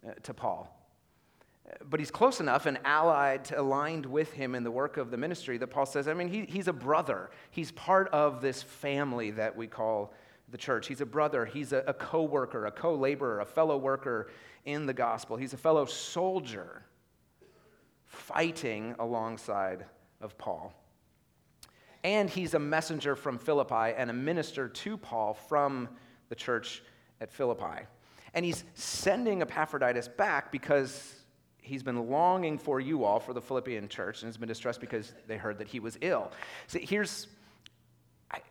uh, 0.07 0.13
to 0.23 0.33
Paul. 0.33 0.71
But 1.89 1.99
he's 1.99 2.11
close 2.11 2.39
enough 2.39 2.65
and 2.65 2.79
allied, 2.85 3.51
aligned 3.51 4.05
with 4.05 4.31
him 4.31 4.55
in 4.55 4.63
the 4.63 4.71
work 4.71 4.95
of 4.97 5.11
the 5.11 5.17
ministry 5.17 5.57
that 5.57 5.67
Paul 5.67 5.85
says, 5.85 6.07
I 6.07 6.13
mean, 6.13 6.29
he, 6.29 6.45
he's 6.45 6.69
a 6.69 6.73
brother. 6.73 7.31
He's 7.51 7.71
part 7.71 8.07
of 8.09 8.39
this 8.39 8.61
family 8.61 9.31
that 9.31 9.55
we 9.55 9.67
call 9.67 10.13
the 10.49 10.57
church. 10.57 10.87
He's 10.87 11.01
a 11.01 11.05
brother. 11.05 11.43
He's 11.43 11.73
a, 11.73 11.83
a 11.87 11.93
co 11.93 12.23
worker, 12.23 12.67
a 12.67 12.71
co 12.71 12.95
laborer, 12.95 13.41
a 13.41 13.45
fellow 13.45 13.77
worker 13.77 14.29
in 14.63 14.85
the 14.85 14.93
gospel. 14.93 15.35
He's 15.35 15.53
a 15.53 15.57
fellow 15.57 15.85
soldier 15.85 16.85
fighting 18.15 18.95
alongside 18.99 19.85
of 20.21 20.37
Paul. 20.37 20.73
And 22.03 22.29
he's 22.29 22.53
a 22.53 22.59
messenger 22.59 23.15
from 23.15 23.37
Philippi 23.37 23.93
and 23.97 24.09
a 24.09 24.13
minister 24.13 24.67
to 24.69 24.97
Paul 24.97 25.33
from 25.33 25.89
the 26.29 26.35
church 26.35 26.83
at 27.19 27.31
Philippi. 27.31 27.87
And 28.33 28.45
he's 28.45 28.63
sending 28.75 29.41
Epaphroditus 29.41 30.07
back 30.07 30.51
because 30.51 31.15
he's 31.61 31.83
been 31.83 32.09
longing 32.09 32.57
for 32.57 32.79
you 32.79 33.03
all, 33.03 33.19
for 33.19 33.33
the 33.33 33.41
Philippian 33.41 33.87
church, 33.87 34.21
and 34.21 34.27
has 34.27 34.37
been 34.37 34.47
distressed 34.47 34.81
because 34.81 35.13
they 35.27 35.37
heard 35.37 35.57
that 35.57 35.67
he 35.67 35.79
was 35.79 35.97
ill. 36.01 36.31
So 36.67 36.79
here's 36.79 37.27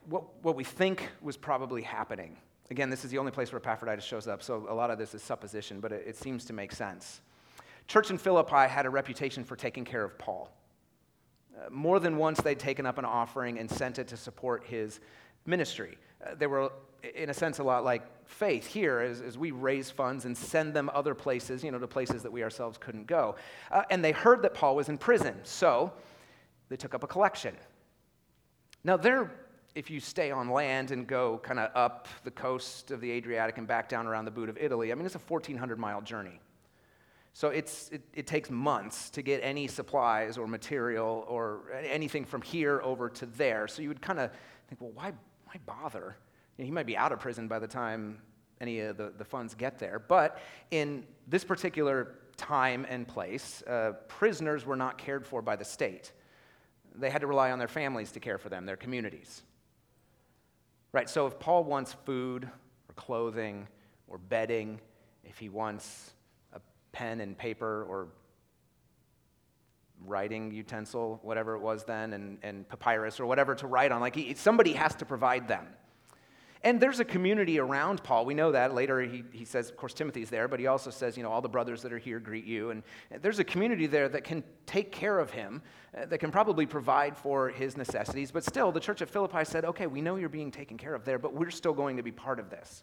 what, 0.09 0.24
what 0.42 0.57
we 0.57 0.64
think 0.64 1.09
was 1.20 1.37
probably 1.37 1.83
happening. 1.83 2.37
Again, 2.70 2.90
this 2.90 3.05
is 3.05 3.11
the 3.11 3.18
only 3.18 3.31
place 3.31 3.53
where 3.53 3.61
Epaphroditus 3.61 4.05
shows 4.05 4.27
up, 4.27 4.42
so 4.42 4.66
a 4.68 4.74
lot 4.74 4.90
of 4.90 4.98
this 4.98 5.14
is 5.14 5.22
supposition, 5.22 5.81
but 5.81 5.92
it, 5.92 6.05
it 6.07 6.16
seems 6.16 6.44
to 6.46 6.53
make 6.53 6.72
sense. 6.72 7.20
Church 7.87 8.11
in 8.11 8.18
Philippi 8.18 8.68
had 8.68 8.87
a 8.87 8.90
reputation 8.90 9.44
for 9.44 9.57
taking 9.57 9.85
care 9.85 10.05
of 10.05 10.18
Paul. 10.18 10.51
Uh, 11.57 11.70
more 11.70 12.01
than 12.01 12.16
once, 12.16 12.40
they'd 12.40 12.59
taken 12.59 12.87
up 12.87 12.99
an 12.99 13.05
offering 13.05 13.59
and 13.59 13.70
sent 13.70 13.99
it 13.99 14.09
to 14.09 14.16
support 14.16 14.64
his 14.64 15.01
ministry. 15.47 15.99
Uh, 16.25 16.35
they 16.35 16.47
were, 16.47 16.73
in 17.14 17.31
a 17.31 17.35
sense, 17.35 17.59
a 17.59 17.62
lot 17.62 17.85
like 17.85 18.03
faith 18.27 18.66
here, 18.66 19.01
as, 19.01 19.20
as, 19.20 19.37
we 19.37 19.51
raise 19.51 19.90
funds 19.90 20.25
and 20.25 20.37
send 20.37 20.73
them 20.73 20.90
other 20.94 21.14
places, 21.14 21.62
you 21.62 21.70
know, 21.70 21.79
to 21.79 21.87
places 21.87 22.23
that 22.23 22.33
we 22.33 22.42
ourselves 22.42 22.79
couldn't 22.79 23.07
go. 23.07 23.37
Uh, 23.70 23.83
and 23.90 24.03
they 24.03 24.12
heard 24.12 24.42
that 24.42 24.55
Paul 24.55 24.77
was 24.77 24.88
in 24.88 24.97
prison, 24.99 25.38
so 25.44 25.92
they 26.70 26.77
took 26.77 26.94
up 26.94 27.05
a 27.05 27.07
collection. 27.07 27.55
Now, 28.83 28.97
there, 28.97 29.31
if 29.75 29.90
you 29.90 30.01
stay 30.01 30.31
on 30.31 30.49
land 30.49 30.90
and 30.90 31.07
go 31.07 31.38
kind 31.38 31.59
of 31.59 31.70
up 31.75 32.09
the 32.25 32.31
coast 32.31 32.90
of 32.90 33.01
the 33.01 33.11
Adriatic 33.11 33.59
and 33.59 33.66
back 33.66 33.88
down 33.88 34.07
around 34.07 34.25
the 34.25 34.31
boot 34.31 34.49
of 34.49 34.57
Italy, 34.59 34.90
I 34.90 34.94
mean, 34.94 35.07
it's 35.07 35.14
a 35.14 35.18
1,400 35.18 35.79
mile 35.79 36.01
journey. 36.01 36.40
So 37.35 37.49
it's, 37.49 37.88
it, 37.90 38.03
it, 38.14 38.27
takes 38.29 38.49
months 38.49 39.11
to 39.11 39.20
get 39.20 39.40
any 39.42 39.66
supplies 39.66 40.38
or 40.38 40.47
material 40.47 41.25
or 41.29 41.73
anything 41.85 42.25
from 42.25 42.40
here 42.42 42.81
over 42.83 43.11
to 43.11 43.27
there. 43.27 43.66
So 43.66 43.83
you 43.83 43.88
would 43.88 44.01
kind 44.01 44.20
of 44.20 44.31
think, 44.68 44.81
well, 44.81 44.92
why, 44.94 45.12
why 45.44 45.55
bother? 45.66 46.16
he 46.57 46.70
might 46.70 46.87
be 46.87 46.97
out 46.97 47.11
of 47.11 47.18
prison 47.18 47.49
by 47.49 47.59
the 47.59 47.66
time 47.66 48.18
any 48.61 48.79
of 48.79 48.97
the, 48.97 49.12
the 49.18 49.25
funds 49.25 49.57
get 49.57 49.81
there. 49.81 49.99
But 49.99 50.38
in 50.70 51.05
this 51.27 51.42
particular 51.42 52.14
time 52.37 52.87
and 52.88 53.07
place, 53.07 53.64
uh, 53.66 53.94
prisoners 54.07 54.64
were 54.64 54.77
not 54.77 54.97
cared 54.97 55.27
for 55.27 55.42
by 55.42 55.57
the 55.57 55.64
state. 55.64 56.12
They 56.94 57.11
had 57.11 57.23
to 57.23 57.27
rely 57.27 57.51
on 57.51 57.59
their 57.59 57.66
families 57.66 58.12
to 58.12 58.20
care 58.20 58.38
for 58.38 58.49
them, 58.49 58.64
their 58.64 58.77
communities. 58.77 59.42
Right, 60.92 61.11
so 61.11 61.27
if 61.27 61.40
Paul 61.40 61.64
wants 61.64 61.94
food 62.05 62.44
or 62.44 62.94
clothing 62.94 63.66
or 64.07 64.18
bedding, 64.18 64.81
if 65.25 65.38
he 65.38 65.49
wants 65.49 66.13
pen 66.94 67.20
and 67.20 67.37
paper 67.37 67.85
or 67.90 68.09
writing 70.07 70.52
utensil, 70.52 71.18
whatever 71.22 71.54
it 71.57 71.61
was 71.61 71.85
then, 71.85 72.12
and, 72.12 72.38
and 72.42 72.68
papyrus 72.68 73.20
or 73.20 73.26
whatever 73.26 73.54
to 73.54 73.66
write 73.66 73.92
on, 73.92 74.00
like 74.00 74.14
he, 74.14 74.35
somebody 74.35 74.72
has 74.72 74.94
to 74.94 75.04
provide 75.04 75.48
them. 75.48 75.66
And 76.62 76.80
there's 76.80 76.98
a 76.98 77.04
community 77.04 77.59
around 77.59 78.02
Paul. 78.02 78.24
We 78.24 78.33
know 78.33 78.52
that. 78.52 78.74
Later, 78.74 79.02
he, 79.02 79.22
he 79.33 79.44
says, 79.44 79.68
of 79.68 79.76
course, 79.76 79.92
Timothy's 79.92 80.30
there, 80.30 80.48
but 80.48 80.59
he 80.59 80.66
also 80.66 80.88
says, 80.88 81.14
you 81.14 81.22
know, 81.22 81.30
all 81.30 81.42
the 81.42 81.48
brothers 81.48 81.83
that 81.83 81.92
are 81.92 81.98
here 81.98 82.18
greet 82.18 82.46
you. 82.46 82.70
And 82.70 82.83
there's 83.20 83.38
a 83.38 83.44
community 83.44 83.87
there 83.87 84.09
that 84.09 84.24
can 84.24 84.42
take 84.64 84.90
care 84.90 85.18
of 85.18 85.30
him, 85.30 85.61
uh, 85.94 86.07
that 86.07 86.18
can 86.18 86.30
probably 86.30 86.64
provide 86.64 87.18
for 87.18 87.50
his 87.50 87.76
necessities. 87.76 88.30
But 88.30 88.44
still, 88.44 88.72
the 88.72 88.80
church 88.80 89.02
at 89.02 89.11
Philippi 89.11 89.44
said, 89.44 89.66
okay, 89.66 89.87
we 89.87 90.00
know 90.00 90.16
you're 90.16 90.30
being 90.30 90.50
taken 90.50 90.78
care 90.78 90.94
of 90.94 91.04
there, 91.04 91.18
but 91.18 91.35
we're 91.35 91.50
still 91.50 91.74
going 91.74 91.98
to 91.98 92.02
be 92.02 92.12
part 92.12 92.38
of 92.38 92.48
this. 92.48 92.83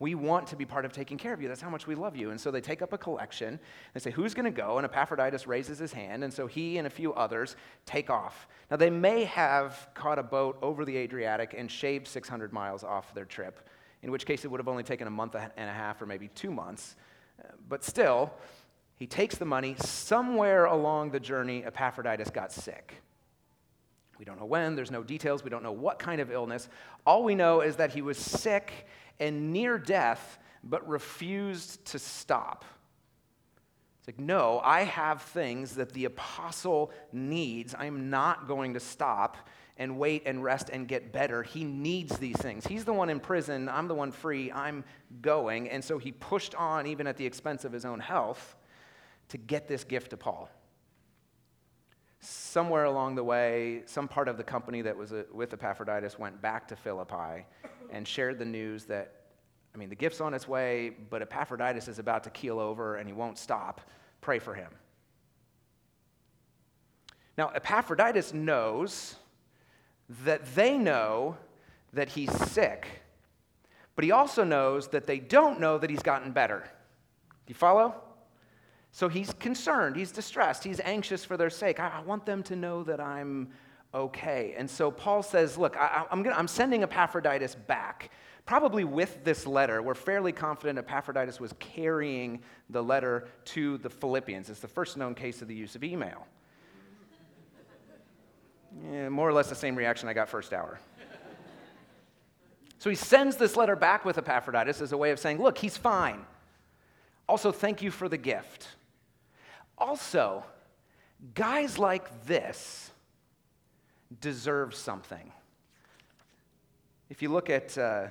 We 0.00 0.14
want 0.14 0.46
to 0.48 0.56
be 0.56 0.64
part 0.64 0.84
of 0.84 0.92
taking 0.92 1.18
care 1.18 1.34
of 1.34 1.42
you. 1.42 1.48
That's 1.48 1.60
how 1.60 1.70
much 1.70 1.86
we 1.86 1.96
love 1.96 2.16
you. 2.16 2.30
And 2.30 2.40
so 2.40 2.52
they 2.52 2.60
take 2.60 2.82
up 2.82 2.92
a 2.92 2.98
collection. 2.98 3.58
They 3.94 4.00
say, 4.00 4.10
Who's 4.12 4.32
going 4.32 4.44
to 4.44 4.50
go? 4.50 4.78
And 4.78 4.84
Epaphroditus 4.84 5.46
raises 5.46 5.78
his 5.78 5.92
hand. 5.92 6.22
And 6.22 6.32
so 6.32 6.46
he 6.46 6.78
and 6.78 6.86
a 6.86 6.90
few 6.90 7.12
others 7.14 7.56
take 7.84 8.08
off. 8.08 8.46
Now, 8.70 8.76
they 8.76 8.90
may 8.90 9.24
have 9.24 9.88
caught 9.94 10.18
a 10.18 10.22
boat 10.22 10.58
over 10.62 10.84
the 10.84 10.96
Adriatic 10.96 11.54
and 11.56 11.70
shaved 11.70 12.06
600 12.06 12.52
miles 12.52 12.84
off 12.84 13.12
their 13.12 13.24
trip, 13.24 13.68
in 14.02 14.12
which 14.12 14.24
case 14.24 14.44
it 14.44 14.48
would 14.48 14.60
have 14.60 14.68
only 14.68 14.84
taken 14.84 15.08
a 15.08 15.10
month 15.10 15.34
and 15.34 15.70
a 15.70 15.72
half 15.72 16.00
or 16.00 16.06
maybe 16.06 16.28
two 16.28 16.52
months. 16.52 16.94
But 17.68 17.82
still, 17.82 18.32
he 18.94 19.06
takes 19.06 19.36
the 19.36 19.44
money. 19.44 19.74
Somewhere 19.78 20.66
along 20.66 21.10
the 21.10 21.20
journey, 21.20 21.64
Epaphroditus 21.64 22.30
got 22.30 22.52
sick. 22.52 23.02
We 24.18 24.24
don't 24.24 24.38
know 24.38 24.46
when, 24.46 24.74
there's 24.74 24.90
no 24.90 25.04
details, 25.04 25.44
we 25.44 25.50
don't 25.50 25.62
know 25.62 25.72
what 25.72 26.00
kind 26.00 26.20
of 26.20 26.32
illness. 26.32 26.68
All 27.06 27.22
we 27.22 27.36
know 27.36 27.60
is 27.60 27.76
that 27.76 27.92
he 27.92 28.02
was 28.02 28.18
sick 28.18 28.72
and 29.20 29.52
near 29.52 29.78
death, 29.78 30.38
but 30.62 30.86
refused 30.88 31.84
to 31.86 31.98
stop. 31.98 32.64
It's 33.98 34.08
like, 34.08 34.18
no, 34.18 34.60
I 34.64 34.84
have 34.84 35.22
things 35.22 35.76
that 35.76 35.92
the 35.92 36.04
apostle 36.06 36.90
needs. 37.12 37.74
I'm 37.78 38.10
not 38.10 38.48
going 38.48 38.74
to 38.74 38.80
stop 38.80 39.36
and 39.76 39.98
wait 39.98 40.24
and 40.26 40.42
rest 40.42 40.70
and 40.70 40.88
get 40.88 41.12
better. 41.12 41.42
He 41.42 41.64
needs 41.64 42.18
these 42.18 42.36
things. 42.36 42.66
He's 42.66 42.84
the 42.84 42.92
one 42.92 43.10
in 43.10 43.20
prison. 43.20 43.68
I'm 43.68 43.86
the 43.86 43.94
one 43.94 44.10
free. 44.10 44.50
I'm 44.50 44.84
going. 45.20 45.70
And 45.70 45.84
so 45.84 45.98
he 45.98 46.10
pushed 46.10 46.54
on, 46.56 46.86
even 46.86 47.06
at 47.06 47.16
the 47.16 47.26
expense 47.26 47.64
of 47.64 47.72
his 47.72 47.84
own 47.84 48.00
health, 48.00 48.56
to 49.28 49.38
get 49.38 49.68
this 49.68 49.84
gift 49.84 50.10
to 50.10 50.16
Paul. 50.16 50.50
Somewhere 52.20 52.84
along 52.84 53.14
the 53.14 53.22
way, 53.22 53.82
some 53.86 54.08
part 54.08 54.26
of 54.26 54.36
the 54.36 54.42
company 54.42 54.82
that 54.82 54.96
was 54.96 55.12
uh, 55.12 55.22
with 55.32 55.52
Epaphroditus 55.52 56.18
went 56.18 56.42
back 56.42 56.66
to 56.68 56.76
Philippi 56.76 57.46
and 57.90 58.06
shared 58.06 58.38
the 58.38 58.44
news 58.44 58.84
that, 58.84 59.14
I 59.74 59.78
mean, 59.78 59.88
the 59.88 59.96
gift's 59.96 60.20
on 60.20 60.34
its 60.34 60.48
way, 60.48 60.90
but 61.10 61.22
Epaphroditus 61.22 61.88
is 61.88 61.98
about 61.98 62.24
to 62.24 62.30
keel 62.30 62.58
over 62.58 62.96
and 62.96 63.08
he 63.08 63.12
won't 63.12 63.38
stop. 63.38 63.80
Pray 64.20 64.38
for 64.38 64.54
him. 64.54 64.70
Now, 67.36 67.50
Epaphroditus 67.54 68.34
knows 68.34 69.14
that 70.24 70.54
they 70.54 70.76
know 70.76 71.36
that 71.92 72.08
he's 72.08 72.32
sick, 72.50 72.86
but 73.94 74.04
he 74.04 74.10
also 74.10 74.44
knows 74.44 74.88
that 74.88 75.06
they 75.06 75.18
don't 75.18 75.60
know 75.60 75.78
that 75.78 75.90
he's 75.90 76.02
gotten 76.02 76.32
better. 76.32 76.64
Do 77.46 77.50
you 77.50 77.54
follow? 77.54 77.94
So 78.90 79.08
he's 79.08 79.32
concerned, 79.34 79.96
he's 79.96 80.10
distressed, 80.10 80.64
he's 80.64 80.80
anxious 80.80 81.24
for 81.24 81.36
their 81.36 81.50
sake. 81.50 81.78
I, 81.78 81.88
I 81.98 82.00
want 82.00 82.26
them 82.26 82.42
to 82.44 82.56
know 82.56 82.82
that 82.84 83.00
I'm 83.00 83.50
okay. 83.94 84.54
And 84.56 84.68
so 84.68 84.90
Paul 84.90 85.22
says, 85.22 85.58
Look, 85.58 85.76
I, 85.76 86.04
am 86.10 86.26
I'm, 86.26 86.48
sending 86.48 86.82
Epaphroditus 86.82 87.54
back, 87.54 88.10
probably 88.46 88.84
with 88.84 89.24
this 89.24 89.46
letter. 89.46 89.82
We're 89.82 89.94
fairly 89.94 90.32
confident 90.32 90.78
Epaphroditus 90.78 91.40
was 91.40 91.54
carrying 91.58 92.42
the 92.70 92.82
letter 92.82 93.28
to 93.46 93.78
the 93.78 93.90
Philippians. 93.90 94.50
It's 94.50 94.60
the 94.60 94.68
first 94.68 94.96
known 94.96 95.14
case 95.14 95.42
of 95.42 95.48
the 95.48 95.54
use 95.54 95.74
of 95.74 95.84
email. 95.84 96.26
Yeah, 98.90 99.08
more 99.08 99.28
or 99.28 99.32
less 99.32 99.48
the 99.48 99.54
same 99.54 99.76
reaction 99.76 100.08
I 100.08 100.12
got 100.12 100.28
first 100.28 100.52
hour. 100.52 100.78
So 102.78 102.90
he 102.90 102.96
sends 102.96 103.36
this 103.36 103.56
letter 103.56 103.74
back 103.74 104.04
with 104.04 104.18
Epaphroditus 104.18 104.80
as 104.80 104.92
a 104.92 104.96
way 104.96 105.10
of 105.10 105.18
saying, 105.18 105.38
Look, 105.38 105.58
he's 105.58 105.76
fine. 105.76 106.24
Also, 107.28 107.52
thank 107.52 107.82
you 107.82 107.90
for 107.90 108.08
the 108.08 108.16
gift. 108.16 108.68
Also, 109.76 110.44
guys 111.34 111.78
like 111.78 112.26
this 112.26 112.90
deserve 114.20 114.74
something. 114.74 115.32
If 117.10 117.22
you 117.22 117.30
look 117.30 117.50
at 117.50 117.76
uh, 117.78 118.08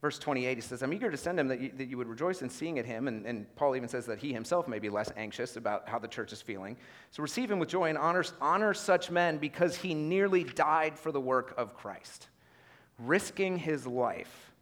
verse 0.00 0.18
28, 0.18 0.56
he 0.56 0.60
says, 0.60 0.82
I'm 0.82 0.92
eager 0.92 1.10
to 1.10 1.16
send 1.16 1.38
him 1.38 1.48
that 1.48 1.60
you, 1.60 1.70
that 1.76 1.88
you 1.88 1.98
would 1.98 2.08
rejoice 2.08 2.42
in 2.42 2.48
seeing 2.48 2.78
at 2.78 2.86
him. 2.86 3.08
And, 3.08 3.26
and, 3.26 3.54
Paul 3.56 3.76
even 3.76 3.88
says 3.88 4.06
that 4.06 4.18
he 4.18 4.32
himself 4.32 4.66
may 4.66 4.78
be 4.78 4.88
less 4.88 5.12
anxious 5.16 5.56
about 5.56 5.88
how 5.88 5.98
the 5.98 6.08
church 6.08 6.32
is 6.32 6.40
feeling. 6.40 6.76
So 7.10 7.22
receive 7.22 7.50
him 7.50 7.58
with 7.58 7.68
joy 7.68 7.88
and 7.88 7.98
honor, 7.98 8.24
honor 8.40 8.74
such 8.74 9.10
men 9.10 9.38
because 9.38 9.76
he 9.76 9.94
nearly 9.94 10.44
died 10.44 10.98
for 10.98 11.12
the 11.12 11.20
work 11.20 11.54
of 11.58 11.74
Christ, 11.74 12.28
risking 12.98 13.58
his 13.58 13.86
life 13.86 14.52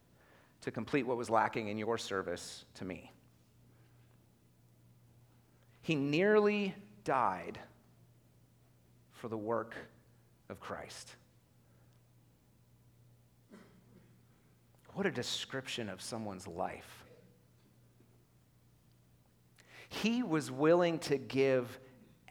to 0.61 0.71
complete 0.71 1.07
what 1.07 1.17
was 1.17 1.29
lacking 1.29 1.69
in 1.69 1.77
your 1.77 1.97
service 1.97 2.65
to 2.75 2.85
me. 2.85 3.11
He 5.81 5.95
nearly 5.95 6.75
died 7.03 7.57
for 9.11 9.29
the 9.29 9.37
work 9.37 9.75
of 10.49 10.59
Christ. 10.59 11.15
What 14.93 15.05
a 15.05 15.11
description 15.11 15.87
of 15.89 16.01
someone's 16.01 16.47
life. 16.47 17.05
He 19.87 20.23
was 20.23 20.51
willing 20.51 20.99
to 20.99 21.17
give 21.17 21.79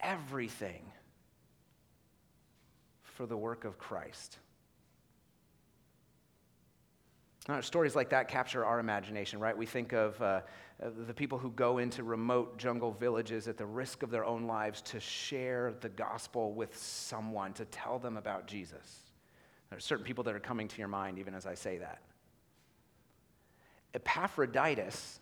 everything 0.00 0.82
for 3.02 3.26
the 3.26 3.36
work 3.36 3.64
of 3.64 3.78
Christ. 3.78 4.38
Now, 7.48 7.60
stories 7.62 7.96
like 7.96 8.10
that 8.10 8.28
capture 8.28 8.64
our 8.64 8.78
imagination, 8.78 9.40
right? 9.40 9.56
We 9.56 9.64
think 9.64 9.92
of 9.92 10.20
uh, 10.20 10.42
Uh, 10.80 10.90
the 11.06 11.14
people 11.14 11.38
who 11.38 11.50
go 11.50 11.78
into 11.78 12.04
remote 12.04 12.56
jungle 12.56 12.92
villages 12.92 13.48
at 13.48 13.56
the 13.56 13.66
risk 13.66 14.02
of 14.02 14.10
their 14.10 14.24
own 14.24 14.46
lives 14.46 14.80
to 14.82 15.00
share 15.00 15.74
the 15.80 15.88
gospel 15.88 16.52
with 16.52 16.76
someone, 16.76 17.52
to 17.52 17.64
tell 17.66 17.98
them 17.98 18.16
about 18.16 18.46
Jesus. 18.46 19.00
There 19.70 19.76
are 19.76 19.80
certain 19.80 20.04
people 20.04 20.22
that 20.24 20.34
are 20.34 20.40
coming 20.40 20.68
to 20.68 20.78
your 20.78 20.88
mind 20.88 21.18
even 21.18 21.34
as 21.34 21.46
I 21.46 21.54
say 21.54 21.78
that. 21.78 22.00
Epaphroditus 23.94 25.18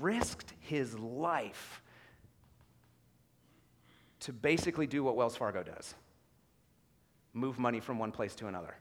risked 0.00 0.52
his 0.60 0.98
life 0.98 1.82
to 4.20 4.32
basically 4.32 4.86
do 4.86 5.02
what 5.02 5.16
Wells 5.16 5.36
Fargo 5.36 5.62
does 5.62 5.94
move 7.34 7.58
money 7.58 7.80
from 7.80 7.98
one 7.98 8.12
place 8.12 8.34
to 8.36 8.46
another. 8.46 8.76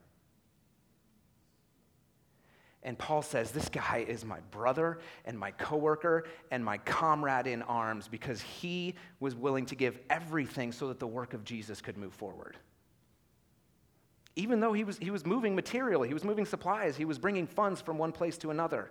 And 2.84 2.98
Paul 2.98 3.22
says, 3.22 3.52
This 3.52 3.70
guy 3.70 4.06
is 4.08 4.26
my 4.26 4.39
brother 4.52 5.00
and 5.26 5.38
my 5.38 5.52
coworker 5.52 6.26
and 6.50 6.65
my 6.65 6.78
comrade 6.80 7.48
in 7.48 7.62
arms 7.63 8.08
because 8.08 8.41
he 8.41 8.96
was 9.20 9.36
willing 9.36 9.65
to 9.67 9.76
give 9.76 10.00
everything 10.10 10.72
so 10.72 10.88
that 10.88 11.00
the 11.00 11.08
work 11.08 11.34
of 11.34 11.44
Jesus 11.44 11.80
could 11.80 11.98
move 11.98 12.13
forward. 12.13 12.58
Even 14.36 14.60
though 14.60 14.74
he 14.74 14.84
was, 14.84 14.98
he 14.98 15.12
was 15.12 15.26
moving 15.26 15.56
materially, 15.56 16.08
he 16.08 16.13
was 16.13 16.24
moving 16.24 16.46
supplies, 16.46 16.96
he 16.96 17.06
was 17.06 17.20
bringing 17.20 17.46
funds 17.46 17.82
from 17.82 17.98
one 17.98 18.12
place 18.12 18.38
to 18.39 18.50
another. 18.50 18.89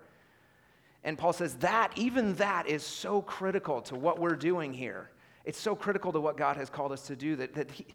And 1.03 1.19
Paul 1.19 1.33
says, 1.33 1.55
That, 1.57 1.93
even 1.97 2.35
that, 2.35 2.69
is 2.69 2.85
so 2.85 3.23
critical 3.23 3.83
to 3.83 3.97
what 3.97 4.21
we're 4.21 4.37
doing 4.37 4.73
here. 4.73 5.11
It's 5.45 5.59
so 5.59 5.75
critical 5.75 6.13
to 6.13 6.21
what 6.21 6.37
God 6.37 6.57
has 6.59 6.71
called 6.71 6.93
us 6.93 7.07
to 7.09 7.17
do 7.17 7.35
that, 7.37 7.55
that 7.55 7.71
he, 7.73 7.87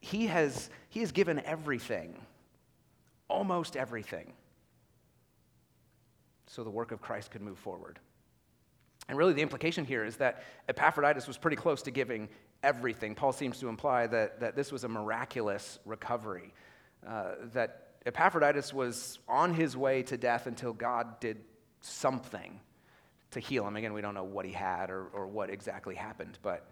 he, 0.00 0.26
has, 0.26 0.70
he 0.88 1.00
has 1.00 1.12
given 1.12 1.40
everything, 1.44 2.18
almost 3.28 3.76
everything 3.76 4.32
so 6.46 6.64
the 6.64 6.70
work 6.70 6.92
of 6.92 7.00
Christ 7.00 7.30
could 7.30 7.42
move 7.42 7.58
forward. 7.58 7.98
And 9.08 9.16
really, 9.16 9.32
the 9.32 9.42
implication 9.42 9.84
here 9.84 10.04
is 10.04 10.16
that 10.16 10.42
Epaphroditus 10.68 11.26
was 11.26 11.38
pretty 11.38 11.56
close 11.56 11.82
to 11.82 11.90
giving 11.90 12.28
everything. 12.62 13.14
Paul 13.14 13.32
seems 13.32 13.60
to 13.60 13.68
imply 13.68 14.06
that, 14.08 14.40
that 14.40 14.56
this 14.56 14.72
was 14.72 14.84
a 14.84 14.88
miraculous 14.88 15.78
recovery, 15.84 16.52
uh, 17.06 17.32
that 17.52 17.86
Epaphroditus 18.04 18.72
was 18.72 19.18
on 19.28 19.54
his 19.54 19.76
way 19.76 20.02
to 20.04 20.16
death 20.16 20.46
until 20.46 20.72
God 20.72 21.20
did 21.20 21.38
something 21.80 22.60
to 23.32 23.40
heal 23.40 23.66
him. 23.66 23.76
Again, 23.76 23.92
we 23.92 24.00
don't 24.00 24.14
know 24.14 24.24
what 24.24 24.44
he 24.44 24.52
had 24.52 24.90
or, 24.90 25.06
or 25.12 25.26
what 25.26 25.50
exactly 25.50 25.94
happened, 25.94 26.38
but 26.42 26.66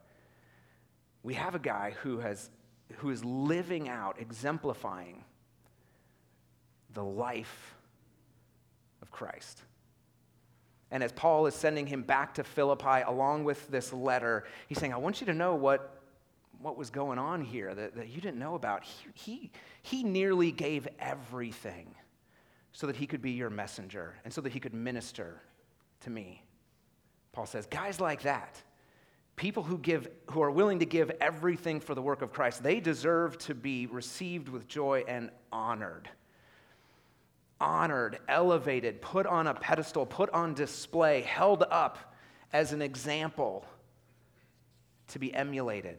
we 1.23 1.35
have 1.35 1.55
a 1.55 1.59
guy 1.59 1.95
who, 2.03 2.19
has, 2.19 2.51
who 2.97 3.11
is 3.11 3.25
living 3.25 3.89
out, 3.89 4.21
exemplifying 4.21 5.25
the 6.93 7.05
life 7.05 7.75
Christ. 9.15 9.63
And 10.91 11.03
as 11.03 11.13
Paul 11.13 11.47
is 11.47 11.55
sending 11.55 11.87
him 11.87 12.03
back 12.03 12.35
to 12.35 12.45
Philippi 12.45 13.03
along 13.07 13.45
with 13.45 13.69
this 13.69 13.93
letter, 13.93 14.45
he's 14.69 14.79
saying, 14.79 14.93
I 14.93 14.97
want 14.97 15.21
you 15.21 15.27
to 15.29 15.33
know 15.33 15.55
what, 15.55 16.03
what 16.61 16.77
was 16.77 16.91
going 16.91 17.19
on 17.19 17.41
here 17.41 17.73
that, 17.75 17.95
that 17.95 18.09
you 18.09 18.21
didn't 18.21 18.41
know 18.41 18.57
about. 18.57 18.83
He, 18.83 19.09
he, 19.15 19.51
he 19.83 20.03
nearly 20.03 20.51
gave 20.51 20.89
everything 20.99 21.95
so 22.73 22.89
that 22.89 22.97
he 22.97 23.07
could 23.07 23.23
be 23.23 23.31
your 23.31 23.51
messenger 23.51 24.17
and 24.25 24.33
so 24.33 24.41
that 24.41 24.53
he 24.53 24.59
could 24.59 24.75
minister 24.75 25.41
to 26.01 26.11
me. 26.11 26.43
Paul 27.33 27.47
says, 27.47 27.67
guys 27.67 28.01
like 28.01 28.23
that, 28.23 28.61
people 29.37 29.63
who 29.63 29.79
give 29.79 30.09
who 30.33 30.43
are 30.43 30.51
willing 30.51 30.81
to 30.81 30.87
give 30.87 31.11
everything 31.21 31.81
for 31.81 31.95
the 31.95 32.03
work 32.03 32.21
of 32.21 32.33
Christ, 32.33 32.65
they 32.65 32.81
deserve 32.81 33.39
to 33.39 33.55
be 33.55 33.87
received 33.87 34.49
with 34.49 34.67
joy 34.67 35.05
and 35.07 35.31
honored. 35.53 36.09
Honored, 37.61 38.19
elevated, 38.29 39.01
put 39.01 39.27
on 39.27 39.47
a 39.47 39.55
pedestal, 39.55 40.07
put 40.07 40.31
on 40.31 40.55
display, 40.55 41.23
held 41.23 41.65
up 41.71 42.15
as 42.53 42.73
an 42.73 42.83
example 42.83 43.65
to 45.09 45.19
be 45.19 45.33
emulated. 45.35 45.99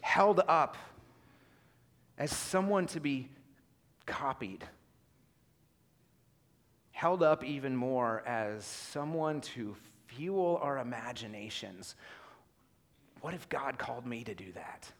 Held 0.00 0.40
up 0.48 0.76
as 2.18 2.34
someone 2.34 2.86
to 2.86 3.00
be 3.00 3.28
copied, 4.06 4.64
held 6.92 7.22
up 7.22 7.44
even 7.44 7.76
more 7.76 8.22
as 8.26 8.64
someone 8.64 9.40
to 9.40 9.76
fuel 10.06 10.58
our 10.62 10.78
imaginations. 10.78 11.94
What 13.20 13.34
if 13.34 13.48
God 13.48 13.78
called 13.78 14.06
me 14.06 14.24
to 14.24 14.34
do 14.34 14.50
that? 14.52 14.90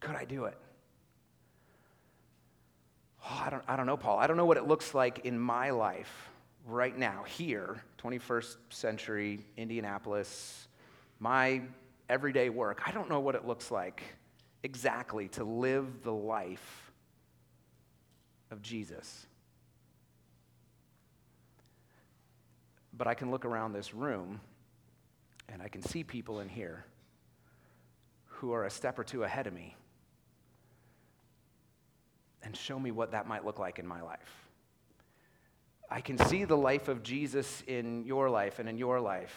Could 0.00 0.14
I 0.14 0.24
do 0.24 0.44
it? 0.44 0.56
Oh, 3.24 3.42
I, 3.46 3.50
don't, 3.50 3.62
I 3.68 3.76
don't 3.76 3.86
know, 3.86 3.96
Paul. 3.96 4.18
I 4.18 4.26
don't 4.26 4.36
know 4.36 4.46
what 4.46 4.56
it 4.56 4.66
looks 4.66 4.94
like 4.94 5.20
in 5.24 5.38
my 5.38 5.70
life 5.70 6.30
right 6.66 6.96
now, 6.96 7.24
here, 7.24 7.82
21st 8.02 8.56
century 8.70 9.40
Indianapolis, 9.56 10.68
my 11.18 11.62
everyday 12.08 12.48
work. 12.48 12.82
I 12.86 12.92
don't 12.92 13.08
know 13.08 13.20
what 13.20 13.34
it 13.34 13.46
looks 13.46 13.70
like 13.70 14.02
exactly 14.62 15.28
to 15.28 15.44
live 15.44 16.02
the 16.02 16.12
life 16.12 16.92
of 18.50 18.62
Jesus. 18.62 19.26
But 22.96 23.06
I 23.06 23.14
can 23.14 23.30
look 23.30 23.44
around 23.44 23.72
this 23.72 23.94
room 23.94 24.40
and 25.48 25.62
I 25.62 25.68
can 25.68 25.82
see 25.82 26.04
people 26.04 26.40
in 26.40 26.48
here 26.48 26.84
who 28.26 28.52
are 28.52 28.64
a 28.64 28.70
step 28.70 28.98
or 28.98 29.04
two 29.04 29.24
ahead 29.24 29.46
of 29.46 29.52
me 29.52 29.76
and 32.42 32.56
show 32.56 32.78
me 32.78 32.90
what 32.90 33.12
that 33.12 33.26
might 33.26 33.44
look 33.44 33.58
like 33.58 33.78
in 33.78 33.86
my 33.86 34.02
life. 34.02 34.48
I 35.90 36.00
can 36.00 36.18
see 36.26 36.44
the 36.44 36.56
life 36.56 36.88
of 36.88 37.02
Jesus 37.02 37.62
in 37.66 38.04
your 38.04 38.30
life 38.30 38.58
and 38.58 38.68
in 38.68 38.78
your 38.78 39.00
life, 39.00 39.34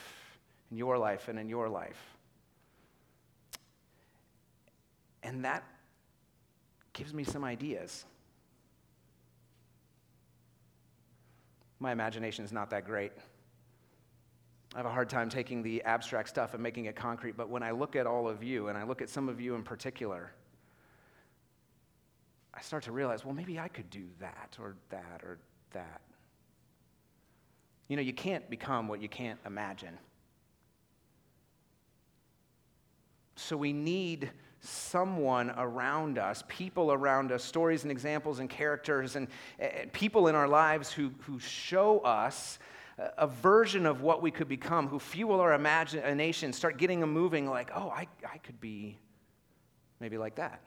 in 0.69 0.77
your 0.77 0.97
life 0.97 1.27
and 1.27 1.39
in 1.39 1.49
your 1.49 1.67
life. 1.67 1.99
And 5.23 5.45
that 5.45 5.63
gives 6.93 7.13
me 7.13 7.23
some 7.23 7.43
ideas. 7.43 8.05
My 11.79 11.91
imagination 11.91 12.45
is 12.45 12.51
not 12.51 12.69
that 12.69 12.85
great. 12.85 13.11
I 14.75 14.77
have 14.77 14.85
a 14.85 14.91
hard 14.91 15.09
time 15.09 15.29
taking 15.29 15.63
the 15.63 15.83
abstract 15.83 16.29
stuff 16.29 16.53
and 16.53 16.63
making 16.63 16.85
it 16.85 16.95
concrete, 16.95 17.35
but 17.37 17.49
when 17.49 17.61
I 17.61 17.71
look 17.71 17.95
at 17.95 18.07
all 18.07 18.27
of 18.27 18.43
you, 18.43 18.69
and 18.69 18.77
I 18.77 18.83
look 18.83 19.01
at 19.01 19.09
some 19.09 19.29
of 19.29 19.39
you 19.39 19.55
in 19.55 19.63
particular, 19.63 20.31
start 22.63 22.83
to 22.83 22.91
realize, 22.91 23.25
well, 23.25 23.33
maybe 23.33 23.59
I 23.59 23.67
could 23.67 23.89
do 23.89 24.05
that 24.19 24.57
or 24.59 24.75
that 24.89 25.21
or 25.23 25.37
that. 25.73 26.01
You 27.87 27.97
know, 27.97 28.01
you 28.01 28.13
can't 28.13 28.49
become 28.49 28.87
what 28.87 29.01
you 29.01 29.09
can't 29.09 29.39
imagine. 29.45 29.97
So 33.35 33.57
we 33.57 33.73
need 33.73 34.31
someone 34.61 35.51
around 35.57 36.17
us, 36.17 36.43
people 36.47 36.93
around 36.93 37.33
us, 37.33 37.43
stories 37.43 37.83
and 37.83 37.91
examples 37.91 38.39
and 38.39 38.49
characters, 38.49 39.17
and, 39.17 39.27
and 39.59 39.91
people 39.91 40.27
in 40.27 40.35
our 40.35 40.47
lives 40.47 40.91
who, 40.91 41.11
who 41.23 41.39
show 41.39 41.99
us 41.99 42.59
eh, 42.97 43.07
a 43.17 43.27
version 43.27 43.85
of 43.85 44.01
what 44.01 44.21
we 44.21 44.31
could 44.31 44.47
become, 44.47 44.87
who 44.87 44.99
fuel 44.99 45.41
our 45.41 45.53
imagination, 45.53 46.53
start 46.53 46.77
getting 46.77 47.01
them 47.01 47.11
moving 47.11 47.49
like, 47.49 47.71
oh, 47.75 47.89
I, 47.89 48.07
I 48.25 48.37
could 48.37 48.61
be 48.61 48.97
maybe 49.99 50.17
like 50.17 50.35
that, 50.35 50.61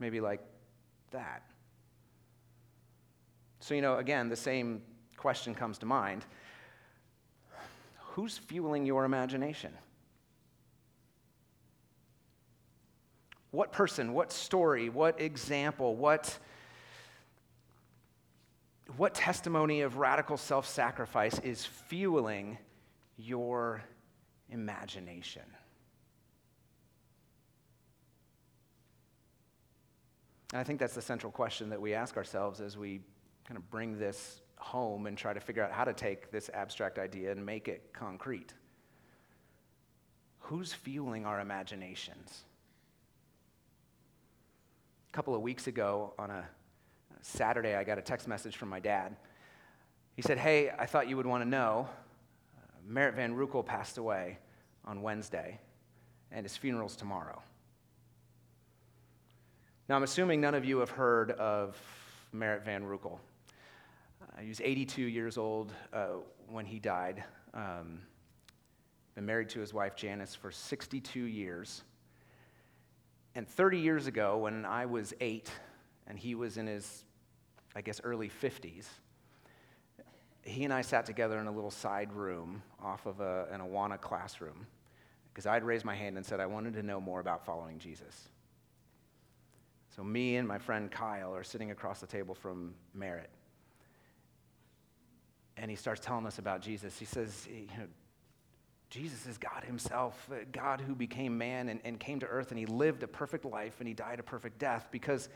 maybe 0.00 0.20
like 0.20 0.40
that. 1.10 1.42
So, 3.60 3.74
you 3.74 3.82
know, 3.82 3.96
again, 3.96 4.28
the 4.28 4.36
same 4.36 4.82
question 5.16 5.54
comes 5.54 5.78
to 5.78 5.86
mind 5.86 6.24
Who's 8.12 8.36
fueling 8.36 8.84
your 8.84 9.04
imagination? 9.04 9.72
What 13.50 13.72
person, 13.72 14.12
what 14.12 14.32
story, 14.32 14.88
what 14.88 15.20
example, 15.20 15.96
what, 15.96 16.38
what 18.96 19.14
testimony 19.14 19.82
of 19.82 19.96
radical 19.96 20.36
self 20.36 20.66
sacrifice 20.66 21.38
is 21.38 21.64
fueling 21.64 22.58
your 23.16 23.82
imagination? 24.50 25.42
And 30.52 30.60
I 30.60 30.64
think 30.64 30.80
that's 30.80 30.94
the 30.94 31.02
central 31.02 31.30
question 31.30 31.68
that 31.70 31.80
we 31.80 31.94
ask 31.94 32.16
ourselves 32.16 32.60
as 32.60 32.76
we 32.76 33.00
kind 33.44 33.58
of 33.58 33.70
bring 33.70 33.98
this 33.98 34.40
home 34.56 35.06
and 35.06 35.16
try 35.16 35.32
to 35.32 35.40
figure 35.40 35.62
out 35.62 35.72
how 35.72 35.84
to 35.84 35.92
take 35.92 36.30
this 36.30 36.50
abstract 36.54 36.98
idea 36.98 37.32
and 37.32 37.44
make 37.44 37.68
it 37.68 37.92
concrete. 37.92 38.54
Who's 40.40 40.72
fueling 40.72 41.26
our 41.26 41.40
imaginations? 41.40 42.44
A 45.08 45.12
couple 45.12 45.34
of 45.34 45.42
weeks 45.42 45.66
ago 45.66 46.14
on 46.18 46.30
a 46.30 46.44
Saturday, 47.20 47.74
I 47.74 47.84
got 47.84 47.98
a 47.98 48.02
text 48.02 48.26
message 48.26 48.56
from 48.56 48.68
my 48.68 48.80
dad. 48.80 49.16
He 50.16 50.22
said, 50.22 50.38
Hey, 50.38 50.70
I 50.78 50.86
thought 50.86 51.08
you 51.08 51.16
would 51.16 51.26
want 51.26 51.44
to 51.44 51.48
know. 51.48 51.88
Uh, 52.56 52.60
Merritt 52.86 53.14
Van 53.14 53.34
Rukel 53.34 53.64
passed 53.64 53.98
away 53.98 54.38
on 54.84 55.02
Wednesday, 55.02 55.60
and 56.32 56.44
his 56.44 56.56
funeral's 56.56 56.96
tomorrow. 56.96 57.42
Now, 59.88 59.96
I'm 59.96 60.02
assuming 60.02 60.42
none 60.42 60.54
of 60.54 60.66
you 60.66 60.80
have 60.80 60.90
heard 60.90 61.30
of 61.30 61.74
Merritt 62.30 62.62
Van 62.62 62.82
Rukel. 62.84 63.18
Uh, 64.22 64.42
he 64.42 64.48
was 64.48 64.60
82 64.60 65.00
years 65.00 65.38
old 65.38 65.72
uh, 65.94 66.08
when 66.46 66.66
he 66.66 66.78
died. 66.78 67.24
Um, 67.54 68.00
been 69.14 69.24
married 69.24 69.48
to 69.48 69.60
his 69.60 69.72
wife 69.72 69.96
Janice 69.96 70.34
for 70.34 70.50
62 70.50 71.20
years. 71.20 71.84
And 73.34 73.48
30 73.48 73.78
years 73.78 74.06
ago, 74.06 74.36
when 74.36 74.66
I 74.66 74.84
was 74.84 75.14
eight 75.22 75.50
and 76.06 76.18
he 76.18 76.34
was 76.34 76.58
in 76.58 76.66
his, 76.66 77.04
I 77.74 77.80
guess, 77.80 77.98
early 78.04 78.28
50s, 78.28 78.84
he 80.42 80.64
and 80.64 80.72
I 80.72 80.82
sat 80.82 81.06
together 81.06 81.38
in 81.38 81.46
a 81.46 81.52
little 81.52 81.70
side 81.70 82.12
room 82.12 82.62
off 82.82 83.06
of 83.06 83.20
a, 83.20 83.46
an 83.50 83.62
Awana 83.62 83.98
classroom 83.98 84.66
because 85.32 85.46
I'd 85.46 85.64
raised 85.64 85.86
my 85.86 85.94
hand 85.94 86.18
and 86.18 86.26
said 86.26 86.40
I 86.40 86.46
wanted 86.46 86.74
to 86.74 86.82
know 86.82 87.00
more 87.00 87.20
about 87.20 87.46
following 87.46 87.78
Jesus. 87.78 88.28
So, 89.98 90.04
me 90.04 90.36
and 90.36 90.46
my 90.46 90.58
friend 90.58 90.88
Kyle 90.88 91.34
are 91.34 91.42
sitting 91.42 91.72
across 91.72 91.98
the 91.98 92.06
table 92.06 92.32
from 92.32 92.72
Merritt. 92.94 93.30
And 95.56 95.68
he 95.68 95.76
starts 95.76 96.00
telling 96.00 96.24
us 96.24 96.38
about 96.38 96.60
Jesus. 96.60 96.96
He 96.96 97.04
says, 97.04 97.48
you 97.50 97.66
know, 97.76 97.88
Jesus 98.90 99.26
is 99.26 99.38
God 99.38 99.64
Himself, 99.64 100.30
uh, 100.30 100.36
God 100.52 100.80
who 100.80 100.94
became 100.94 101.36
man 101.36 101.68
and, 101.68 101.80
and 101.82 101.98
came 101.98 102.20
to 102.20 102.26
earth, 102.26 102.52
and 102.52 102.60
He 102.60 102.64
lived 102.64 103.02
a 103.02 103.08
perfect 103.08 103.44
life 103.44 103.74
and 103.80 103.88
He 103.88 103.92
died 103.92 104.20
a 104.20 104.22
perfect 104.22 104.60
death 104.60 104.86
because 104.92 105.28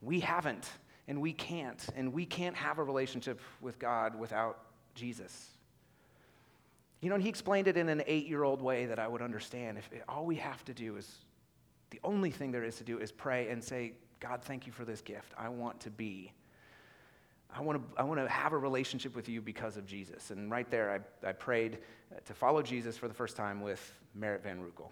we 0.00 0.20
haven't 0.20 0.70
and 1.06 1.20
we 1.20 1.34
can't, 1.34 1.86
and 1.94 2.14
we 2.14 2.24
can't 2.24 2.56
have 2.56 2.78
a 2.78 2.82
relationship 2.82 3.42
with 3.60 3.78
God 3.78 4.18
without 4.18 4.58
Jesus. 4.94 5.50
You 7.02 7.10
know, 7.10 7.16
and 7.16 7.22
He 7.22 7.28
explained 7.28 7.68
it 7.68 7.76
in 7.76 7.90
an 7.90 8.02
eight 8.06 8.26
year 8.26 8.42
old 8.42 8.62
way 8.62 8.86
that 8.86 8.98
I 8.98 9.06
would 9.06 9.20
understand. 9.20 9.76
If 9.76 9.90
all 10.08 10.24
we 10.24 10.36
have 10.36 10.64
to 10.64 10.72
do 10.72 10.96
is, 10.96 11.26
the 11.92 12.00
only 12.02 12.30
thing 12.30 12.50
there 12.50 12.64
is 12.64 12.76
to 12.76 12.84
do 12.84 12.98
is 12.98 13.12
pray 13.12 13.48
and 13.48 13.62
say, 13.62 13.92
God, 14.18 14.42
thank 14.42 14.66
you 14.66 14.72
for 14.72 14.84
this 14.84 15.00
gift. 15.00 15.32
I 15.38 15.48
want 15.48 15.78
to 15.80 15.90
be 15.90 16.32
I 17.54 17.60
want 17.60 17.78
to, 17.78 18.00
I 18.00 18.04
want 18.04 18.18
to 18.18 18.28
have 18.28 18.52
a 18.52 18.58
relationship 18.58 19.14
with 19.14 19.28
you 19.28 19.42
because 19.42 19.76
of 19.76 19.84
Jesus. 19.84 20.30
And 20.30 20.50
right 20.50 20.70
there, 20.70 21.04
I, 21.22 21.28
I 21.28 21.32
prayed 21.32 21.78
uh, 22.10 22.18
to 22.24 22.34
follow 22.34 22.62
Jesus 22.62 22.96
for 22.96 23.08
the 23.08 23.14
first 23.14 23.36
time 23.36 23.60
with 23.60 24.00
Merritt 24.14 24.42
Van 24.42 24.58
Rukel. 24.58 24.88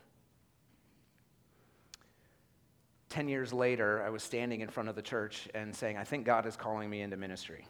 Ten 3.08 3.28
years 3.28 3.52
later, 3.52 4.02
I 4.04 4.10
was 4.10 4.22
standing 4.22 4.60
in 4.60 4.68
front 4.68 4.88
of 4.88 4.94
the 4.94 5.02
church 5.02 5.48
and 5.54 5.74
saying, 5.74 5.96
I 5.96 6.04
think 6.04 6.24
God 6.26 6.46
is 6.46 6.54
calling 6.54 6.90
me 6.90 7.00
into 7.00 7.16
ministry. 7.16 7.66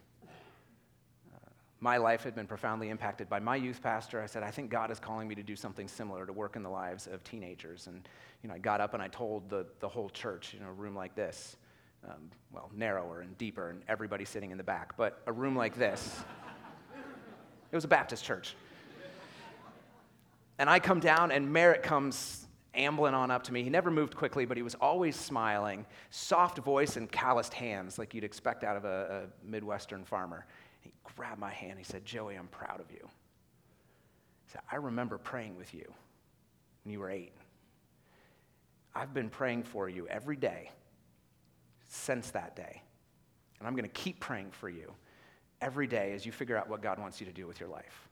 My 1.83 1.97
life 1.97 2.23
had 2.23 2.35
been 2.35 2.45
profoundly 2.45 2.89
impacted 2.89 3.27
by 3.27 3.39
my 3.39 3.55
youth 3.55 3.81
pastor. 3.81 4.21
I 4.21 4.27
said, 4.27 4.43
I 4.43 4.51
think 4.51 4.69
God 4.69 4.91
is 4.91 4.99
calling 4.99 5.27
me 5.27 5.33
to 5.33 5.41
do 5.41 5.55
something 5.55 5.87
similar 5.87 6.27
to 6.27 6.31
work 6.31 6.55
in 6.55 6.61
the 6.61 6.69
lives 6.69 7.07
of 7.07 7.23
teenagers. 7.23 7.87
And, 7.87 8.07
you 8.43 8.49
know, 8.49 8.55
I 8.55 8.59
got 8.59 8.79
up 8.79 8.93
and 8.93 9.01
I 9.01 9.07
told 9.07 9.49
the, 9.49 9.65
the 9.79 9.89
whole 9.89 10.09
church, 10.09 10.55
know, 10.59 10.69
a 10.69 10.73
room 10.73 10.95
like 10.95 11.15
this, 11.15 11.57
um, 12.07 12.29
well, 12.51 12.69
narrower 12.75 13.21
and 13.21 13.35
deeper, 13.39 13.71
and 13.71 13.81
everybody 13.87 14.25
sitting 14.25 14.51
in 14.51 14.59
the 14.59 14.63
back, 14.63 14.95
but 14.95 15.23
a 15.25 15.31
room 15.31 15.55
like 15.55 15.75
this. 15.75 16.21
it 17.71 17.75
was 17.75 17.83
a 17.83 17.87
Baptist 17.87 18.23
church. 18.23 18.55
And 20.59 20.69
I 20.69 20.77
come 20.77 20.99
down, 20.99 21.31
and 21.31 21.51
Merritt 21.51 21.81
comes 21.81 22.45
ambling 22.75 23.15
on 23.15 23.31
up 23.31 23.43
to 23.43 23.53
me. 23.53 23.63
He 23.63 23.71
never 23.71 23.89
moved 23.89 24.15
quickly, 24.15 24.45
but 24.45 24.55
he 24.55 24.63
was 24.63 24.75
always 24.75 25.15
smiling, 25.15 25.87
soft 26.11 26.59
voice 26.59 26.95
and 26.95 27.11
calloused 27.11 27.55
hands, 27.55 27.97
like 27.97 28.13
you'd 28.13 28.23
expect 28.23 28.63
out 28.63 28.77
of 28.77 28.85
a, 28.85 29.27
a 29.43 29.47
Midwestern 29.47 30.05
farmer. 30.05 30.45
He 30.81 30.91
grabbed 31.15 31.39
my 31.39 31.51
hand. 31.51 31.77
He 31.77 31.85
said, 31.85 32.03
Joey, 32.05 32.35
I'm 32.35 32.47
proud 32.47 32.79
of 32.79 32.91
you. 32.91 32.99
He 34.45 34.51
said, 34.51 34.61
I 34.71 34.75
remember 34.75 35.17
praying 35.17 35.57
with 35.57 35.73
you 35.73 35.91
when 36.83 36.91
you 36.91 36.99
were 36.99 37.09
eight. 37.09 37.33
I've 38.93 39.13
been 39.13 39.29
praying 39.29 39.63
for 39.63 39.87
you 39.87 40.07
every 40.07 40.35
day 40.35 40.71
since 41.89 42.31
that 42.31 42.55
day. 42.55 42.81
And 43.59 43.67
I'm 43.67 43.75
going 43.75 43.87
to 43.87 44.01
keep 44.01 44.19
praying 44.19 44.51
for 44.51 44.69
you 44.69 44.91
every 45.61 45.87
day 45.87 46.13
as 46.13 46.25
you 46.25 46.31
figure 46.31 46.57
out 46.57 46.67
what 46.67 46.81
God 46.81 46.99
wants 46.99 47.19
you 47.19 47.27
to 47.27 47.31
do 47.31 47.47
with 47.47 47.59
your 47.59 47.69
life. 47.69 48.09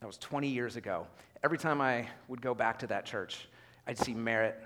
That 0.00 0.06
was 0.06 0.18
20 0.18 0.48
years 0.48 0.76
ago. 0.76 1.06
Every 1.42 1.58
time 1.58 1.80
I 1.80 2.08
would 2.28 2.40
go 2.40 2.54
back 2.54 2.78
to 2.80 2.86
that 2.86 3.04
church, 3.04 3.48
I'd 3.86 3.98
see 3.98 4.14
Merritt, 4.14 4.62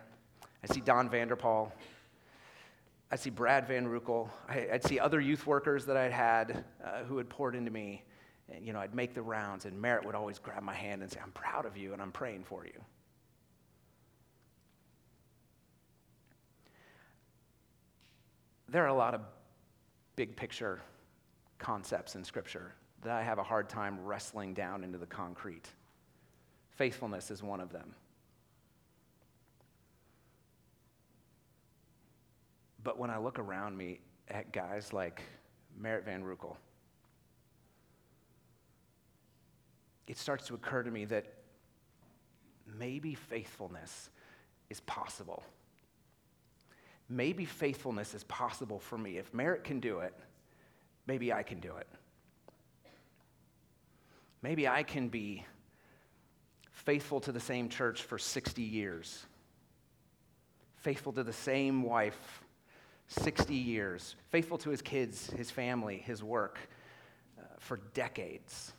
I'd 0.62 0.72
see 0.72 0.80
Don 0.80 1.09
Vanderpaul, 1.09 1.72
I'd 3.13 3.21
see 3.21 3.29
Brad 3.29 3.69
Van 3.69 3.87
Rukel. 3.87 4.31
I'd 4.49 4.83
see 4.83 4.99
other 4.99 5.21
youth 5.21 5.47
workers 5.47 5.85
that 5.85 5.99
I'd 5.99 6.13
had 6.13 6.65
uh, 6.83 7.05
who 7.05 7.19
had 7.19 7.29
poured 7.29 7.55
into 7.55 7.71
me. 7.71 8.05
And, 8.51 8.67
you 8.67 8.73
know, 8.73 8.81
I'd 8.81 8.95
make 8.95 9.13
the 9.13 9.21
rounds, 9.21 9.67
and 9.67 9.79
Merritt 9.79 10.07
would 10.07 10.15
always 10.15 10.39
grab 10.39 10.63
my 10.63 10.73
hand 10.73 11.03
and 11.03 11.13
say, 11.13 11.21
I'm 11.23 11.31
proud 11.33 11.67
of 11.67 11.77
you 11.77 11.93
and 11.93 12.01
I'm 12.01 12.11
praying 12.11 12.45
for 12.45 12.65
you. 12.65 12.83
There 18.71 18.83
are 18.83 18.89
a 18.89 18.95
lot 18.95 19.15
of 19.15 19.21
big 20.17 20.35
picture 20.35 20.81
concepts 21.59 22.15
in 22.15 22.25
Scripture 22.25 22.73
that 23.03 23.13
I 23.13 23.23
have 23.23 23.39
a 23.39 23.43
hard 23.43 23.69
time 23.69 24.03
wrestling 24.03 24.55
down 24.55 24.83
into 24.83 24.97
the 24.97 25.07
concrete. 25.07 25.69
Faithfulness 26.71 27.31
is 27.31 27.43
one 27.43 27.61
of 27.61 27.73
them. 27.73 27.95
But 32.85 32.99
when 32.99 33.11
I 33.11 33.18
look 33.18 33.39
around 33.39 33.76
me 33.76 34.01
at 34.28 34.53
guys 34.53 34.93
like 34.93 35.22
Merritt 35.78 36.05
Van 36.05 36.22
Rukel, 36.22 36.57
it 40.07 40.18
starts 40.18 40.47
to 40.49 40.55
occur 40.55 40.83
to 40.83 40.91
me 40.91 41.05
that 41.07 41.26
maybe 42.78 43.14
faithfulness 43.14 44.11
is 44.68 44.80
possible. 44.80 45.43
Maybe 47.09 47.45
faithfulness 47.45 48.14
is 48.14 48.24
possible 48.24 48.78
for 48.78 48.99
me. 48.99 49.18
If 49.18 49.33
Merritt 49.33 49.64
can 49.64 49.80
do 49.80 50.01
it, 50.01 50.14
maybe 51.07 51.33
I 51.33 51.43
can 51.43 51.61
do 51.61 51.76
it. 51.76 51.87
Maybe 54.41 54.66
I 54.66 54.83
can 54.83 55.09
be 55.09 55.47
faithful 56.72 57.20
to 57.20 57.33
the 57.33 57.41
same 57.41 57.68
church 57.68 58.03
for 58.03 58.18
60 58.18 58.61
years, 58.62 59.24
faithful 60.76 61.12
to 61.12 61.22
the 61.22 61.33
same 61.33 61.83
wife 61.83 62.43
60 63.13 63.55
years, 63.55 64.17
faithful 64.31 64.59
to 64.59 64.71
his 64.71 64.83
kids, 64.83 65.31
his 65.31 65.51
family, 65.51 65.99
his 65.99 66.23
work 66.23 66.59
uh, 67.39 67.43
for 67.59 67.79
decades. 67.95 68.73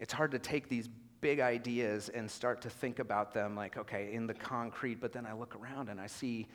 It's 0.00 0.12
hard 0.12 0.30
to 0.32 0.38
take 0.38 0.68
these 0.68 0.88
big 1.20 1.40
ideas 1.40 2.10
and 2.10 2.30
start 2.30 2.60
to 2.62 2.70
think 2.70 2.98
about 2.98 3.32
them 3.32 3.56
like, 3.56 3.76
okay, 3.76 4.12
in 4.12 4.26
the 4.26 4.34
concrete, 4.34 5.00
but 5.00 5.12
then 5.12 5.26
I 5.26 5.32
look 5.32 5.56
around 5.56 5.88
and 5.88 6.00
I 6.00 6.06
see, 6.06 6.46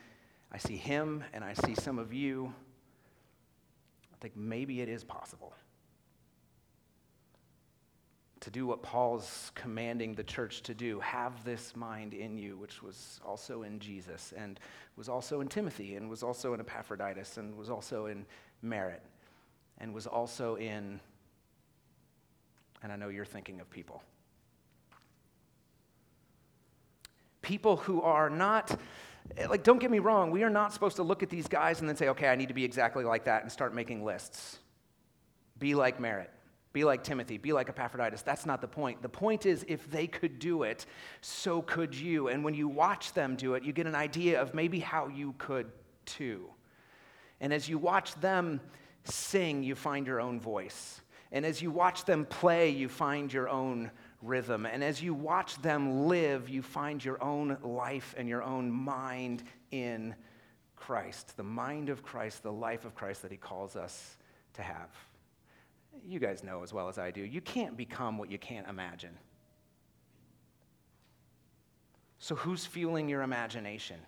I 0.51 0.57
see 0.57 0.77
him 0.77 1.23
and 1.33 1.43
I 1.43 1.53
see 1.53 1.73
some 1.75 1.97
of 1.97 2.13
you. 2.13 2.53
I 4.13 4.17
think 4.21 4.37
maybe 4.37 4.81
it 4.81 4.89
is 4.89 5.03
possible 5.03 5.53
to 8.41 8.49
do 8.49 8.65
what 8.65 8.81
Paul's 8.81 9.51
commanding 9.53 10.15
the 10.15 10.23
church 10.23 10.63
to 10.63 10.73
do. 10.73 10.99
Have 10.99 11.45
this 11.45 11.75
mind 11.75 12.13
in 12.15 12.37
you, 12.37 12.57
which 12.57 12.81
was 12.81 13.19
also 13.23 13.61
in 13.61 13.79
Jesus, 13.79 14.33
and 14.35 14.59
was 14.97 15.07
also 15.07 15.41
in 15.41 15.47
Timothy, 15.47 15.95
and 15.95 16.09
was 16.09 16.23
also 16.23 16.53
in 16.53 16.59
Epaphroditus, 16.59 17.37
and 17.37 17.55
was 17.55 17.69
also 17.69 18.07
in 18.07 18.25
Merritt, 18.63 19.03
and 19.77 19.93
was 19.93 20.07
also 20.07 20.55
in, 20.55 20.99
and 22.81 22.91
I 22.91 22.95
know 22.95 23.09
you're 23.09 23.25
thinking 23.25 23.61
of 23.61 23.69
people. 23.69 24.01
People 27.43 27.77
who 27.77 28.01
are 28.01 28.29
not, 28.29 28.75
like, 29.49 29.63
don't 29.63 29.79
get 29.79 29.91
me 29.91 29.99
wrong, 29.99 30.31
we 30.31 30.41
are 30.41 30.49
not 30.49 30.73
supposed 30.73 30.95
to 30.95 31.03
look 31.03 31.21
at 31.21 31.29
these 31.29 31.47
guys 31.47 31.79
and 31.79 31.87
then 31.87 31.95
say, 31.95 32.09
okay, 32.09 32.27
I 32.27 32.35
need 32.35 32.47
to 32.47 32.55
be 32.55 32.65
exactly 32.65 33.03
like 33.03 33.25
that 33.25 33.43
and 33.43 33.51
start 33.51 33.75
making 33.75 34.03
lists. 34.03 34.57
Be 35.59 35.75
like 35.75 35.99
Merritt 35.99 36.31
be 36.73 36.83
like 36.83 37.03
Timothy, 37.03 37.37
be 37.37 37.53
like 37.53 37.69
Epaphroditus. 37.69 38.21
That's 38.21 38.45
not 38.45 38.61
the 38.61 38.67
point. 38.67 39.01
The 39.01 39.09
point 39.09 39.45
is, 39.45 39.65
if 39.67 39.89
they 39.91 40.07
could 40.07 40.39
do 40.39 40.63
it, 40.63 40.85
so 41.21 41.61
could 41.61 41.93
you. 41.93 42.29
And 42.29 42.43
when 42.43 42.53
you 42.53 42.67
watch 42.67 43.13
them 43.13 43.35
do 43.35 43.55
it, 43.55 43.63
you 43.63 43.73
get 43.73 43.87
an 43.87 43.95
idea 43.95 44.41
of 44.41 44.53
maybe 44.53 44.79
how 44.79 45.07
you 45.07 45.35
could 45.37 45.71
too. 46.05 46.49
And 47.39 47.53
as 47.53 47.67
you 47.67 47.77
watch 47.77 48.13
them 48.15 48.61
sing, 49.03 49.63
you 49.63 49.75
find 49.75 50.07
your 50.07 50.21
own 50.21 50.39
voice. 50.39 51.01
And 51.31 51.45
as 51.45 51.61
you 51.61 51.71
watch 51.71 52.05
them 52.05 52.25
play, 52.25 52.69
you 52.69 52.89
find 52.89 53.31
your 53.31 53.49
own 53.49 53.91
rhythm. 54.21 54.65
And 54.65 54.83
as 54.83 55.01
you 55.01 55.13
watch 55.13 55.61
them 55.61 56.07
live, 56.07 56.49
you 56.49 56.61
find 56.61 57.03
your 57.03 57.21
own 57.23 57.57
life 57.63 58.13
and 58.17 58.29
your 58.29 58.43
own 58.43 58.71
mind 58.71 59.43
in 59.71 60.15
Christ 60.81 61.37
the 61.37 61.43
mind 61.43 61.89
of 61.89 62.01
Christ, 62.01 62.41
the 62.41 62.51
life 62.51 62.85
of 62.85 62.95
Christ 62.95 63.21
that 63.21 63.31
He 63.31 63.37
calls 63.37 63.75
us 63.75 64.17
to 64.53 64.63
have 64.63 64.89
you 66.05 66.19
guys 66.19 66.43
know 66.43 66.63
as 66.63 66.73
well 66.73 66.89
as 66.89 66.97
I 66.97 67.11
do, 67.11 67.21
you 67.21 67.41
can't 67.41 67.77
become 67.77 68.17
what 68.17 68.31
you 68.31 68.37
can't 68.37 68.67
imagine. 68.67 69.17
So, 72.19 72.35
who's 72.35 72.65
fueling 72.65 73.09
your 73.09 73.23
imagination? 73.23 73.99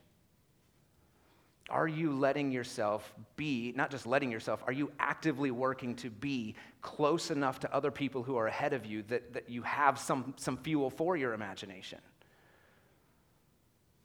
Are 1.69 1.88
you 1.88 2.11
letting 2.11 2.51
yourself 2.51 3.13
be, 3.38 3.73
not 3.75 3.89
just 3.89 4.05
letting 4.05 4.29
yourself, 4.29 4.61
are 4.67 4.73
you 4.73 4.91
actively 4.99 5.49
working 5.49 5.95
to 5.95 6.09
be 6.09 6.55
close 6.81 7.31
enough 7.31 7.59
to 7.61 7.73
other 7.73 7.89
people 7.89 8.21
who 8.21 8.36
are 8.36 8.47
ahead 8.47 8.73
of 8.73 8.86
you 8.86 9.01
that, 9.03 9.34
that 9.34 9.49
you 9.49 9.63
have 9.63 9.97
some, 9.97 10.34
some 10.38 10.57
fuel 10.57 10.89
for 10.89 11.15
your 11.15 11.34
imagination? 11.34 11.99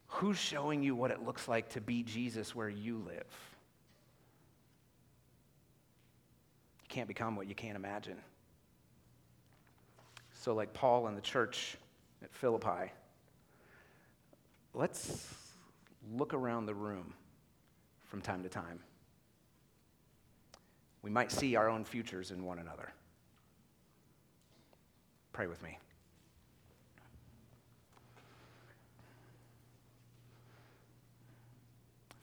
Who's 0.06 0.38
showing 0.38 0.82
you 0.82 0.94
what 0.94 1.10
it 1.10 1.24
looks 1.24 1.48
like 1.48 1.68
to 1.70 1.80
be 1.80 2.02
Jesus 2.02 2.54
where 2.54 2.68
you 2.68 3.02
live? 3.06 3.26
You 6.82 6.87
can't 6.98 7.06
become 7.06 7.36
what 7.36 7.46
you 7.46 7.54
can't 7.54 7.76
imagine. 7.76 8.16
So, 10.34 10.52
like 10.52 10.72
Paul 10.72 11.06
and 11.06 11.16
the 11.16 11.20
church 11.20 11.76
at 12.24 12.34
Philippi, 12.34 12.90
let's 14.74 15.32
look 16.12 16.34
around 16.34 16.66
the 16.66 16.74
room 16.74 17.14
from 18.08 18.20
time 18.20 18.42
to 18.42 18.48
time. 18.48 18.80
We 21.02 21.10
might 21.10 21.30
see 21.30 21.54
our 21.54 21.68
own 21.68 21.84
futures 21.84 22.32
in 22.32 22.44
one 22.44 22.58
another. 22.58 22.92
Pray 25.32 25.46
with 25.46 25.62
me. 25.62 25.78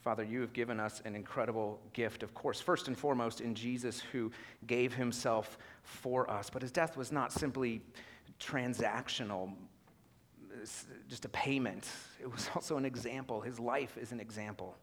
Father, 0.05 0.23
you 0.23 0.39
have 0.41 0.53
given 0.53 0.79
us 0.79 1.01
an 1.03 1.15
incredible 1.15 1.79
gift, 1.93 2.21
of 2.21 2.31
course, 2.35 2.61
first 2.61 2.87
and 2.87 2.95
foremost 2.95 3.41
in 3.41 3.55
Jesus 3.55 3.99
who 3.99 4.31
gave 4.67 4.93
himself 4.93 5.57
for 5.81 6.29
us. 6.29 6.47
But 6.47 6.61
his 6.61 6.71
death 6.71 6.95
was 6.95 7.11
not 7.11 7.31
simply 7.31 7.81
transactional, 8.39 9.51
just 11.09 11.25
a 11.25 11.29
payment, 11.29 11.87
it 12.21 12.31
was 12.31 12.47
also 12.53 12.77
an 12.77 12.85
example. 12.85 13.41
His 13.41 13.59
life 13.59 13.97
is 13.97 14.11
an 14.11 14.19
example. 14.19 14.77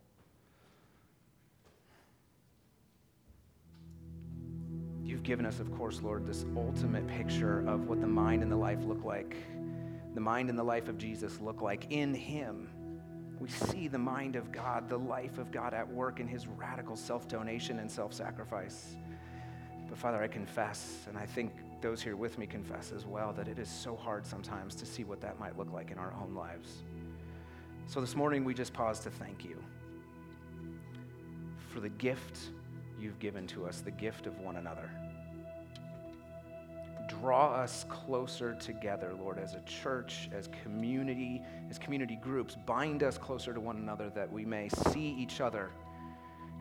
You've 5.05 5.23
given 5.23 5.47
us, 5.47 5.61
of 5.61 5.73
course, 5.77 6.03
Lord, 6.03 6.27
this 6.27 6.45
ultimate 6.57 7.07
picture 7.07 7.61
of 7.69 7.87
what 7.87 8.01
the 8.01 8.09
mind 8.09 8.43
and 8.43 8.51
the 8.51 8.57
life 8.57 8.83
look 8.83 9.05
like. 9.05 9.37
The 10.15 10.21
mind 10.21 10.51
and 10.51 10.59
the 10.59 10.65
life 10.65 10.89
of 10.89 10.99
Jesus 10.99 11.39
look 11.41 11.63
like 11.63 11.87
in 11.93 12.13
Him 12.13 12.69
we 13.43 13.49
see 13.49 13.89
the 13.89 13.99
mind 13.99 14.37
of 14.37 14.53
God, 14.53 14.89
the 14.89 14.99
life 14.99 15.39
of 15.39 15.51
God 15.51 15.75
at 15.75 15.91
work 15.93 16.21
in 16.21 16.29
his 16.29 16.47
radical 16.47 16.97
self 16.97 17.27
donation 17.29 17.81
and 17.81 17.91
self 17.91 18.15
sacrifice. 18.15 18.97
But 19.89 19.99
Father, 19.99 20.23
I 20.23 20.29
confess, 20.29 21.07
and 21.09 21.19
I 21.19 21.27
think 21.27 21.53
those 21.81 22.01
here 22.01 22.17
with 22.17 22.39
me 22.39 22.47
confess 22.47 22.93
as 22.93 23.05
well, 23.05 23.33
that 23.33 23.49
it 23.49 23.59
is 23.59 23.69
so 23.69 23.97
hard 23.97 24.25
sometimes 24.25 24.77
to 24.77 24.87
see 24.87 25.05
what 25.05 25.21
that 25.23 25.41
might 25.41 25.59
look 25.59 25.73
like 25.73 25.91
in 25.91 25.99
our 25.99 26.15
own 26.23 26.35
lives. 26.35 26.85
So 27.87 28.01
this 28.01 28.15
morning, 28.15 28.45
we 28.45 28.55
just 28.55 28.73
pause 28.73 29.01
to 29.01 29.11
thank 29.11 29.45
you. 29.45 29.57
for 31.69 31.81
the 31.81 31.89
gift 31.89 32.39
you've 33.01 33.19
given 33.19 33.47
to 33.49 33.67
us, 33.67 33.81
the 33.81 33.91
gift 33.91 34.27
of 34.27 34.39
one 34.41 34.57
another. 34.57 34.91
Draw 37.09 37.55
us 37.55 37.85
closer 37.89 38.55
together, 38.55 39.15
Lord, 39.19 39.39
as 39.39 39.55
a 39.55 39.61
church, 39.61 40.31
as 40.33 40.49
community, 40.63 41.43
as 41.71 41.79
community 41.79 42.17
groups. 42.17 42.57
Bind 42.67 43.03
us 43.03 43.19
closer 43.19 43.53
to 43.53 43.61
one 43.61 43.77
another 43.77 44.11
that 44.11 44.31
we 44.31 44.45
may 44.45 44.69
see 44.69 45.15
each 45.19 45.41
other 45.41 45.71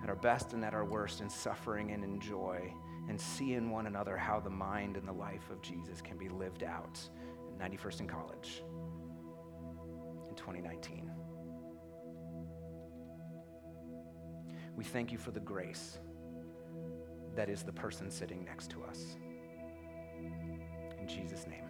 at 0.04 0.10
our 0.10 0.16
best 0.16 0.54
and 0.54 0.66
at 0.66 0.74
our 0.74 0.86
worst 0.86 1.22
in 1.22 1.30
suffering 1.30 1.92
and 1.92 2.04
in 2.04 2.20
joy, 2.20 2.74
and 3.08 3.20
see 3.20 3.54
in 3.54 3.70
one 3.70 3.88
another 3.88 4.18
how 4.18 4.40
the 4.40 4.50
mind 4.50 4.98
and 4.98 5.08
the 5.08 5.14
life 5.14 5.50
of 5.52 5.62
Jesus 5.62 6.02
can 6.02 6.18
be 6.18 6.30
lived 6.30 6.64
out 6.64 7.00
at 7.60 7.72
91st 7.72 8.00
and 8.02 8.10
College 8.10 8.64
in 10.28 10.36
2019. 10.36 11.12
We 14.76 14.84
thank 14.84 15.12
you 15.12 15.18
for 15.18 15.32
the 15.32 15.40
grace 15.40 16.00
that 17.36 17.50
is 17.50 17.64
the 17.64 17.74
person 17.74 18.10
sitting 18.10 18.44
next 18.44 18.72
to 18.72 18.84
us. 18.84 19.18
Jesus' 21.12 21.46
name. 21.48 21.61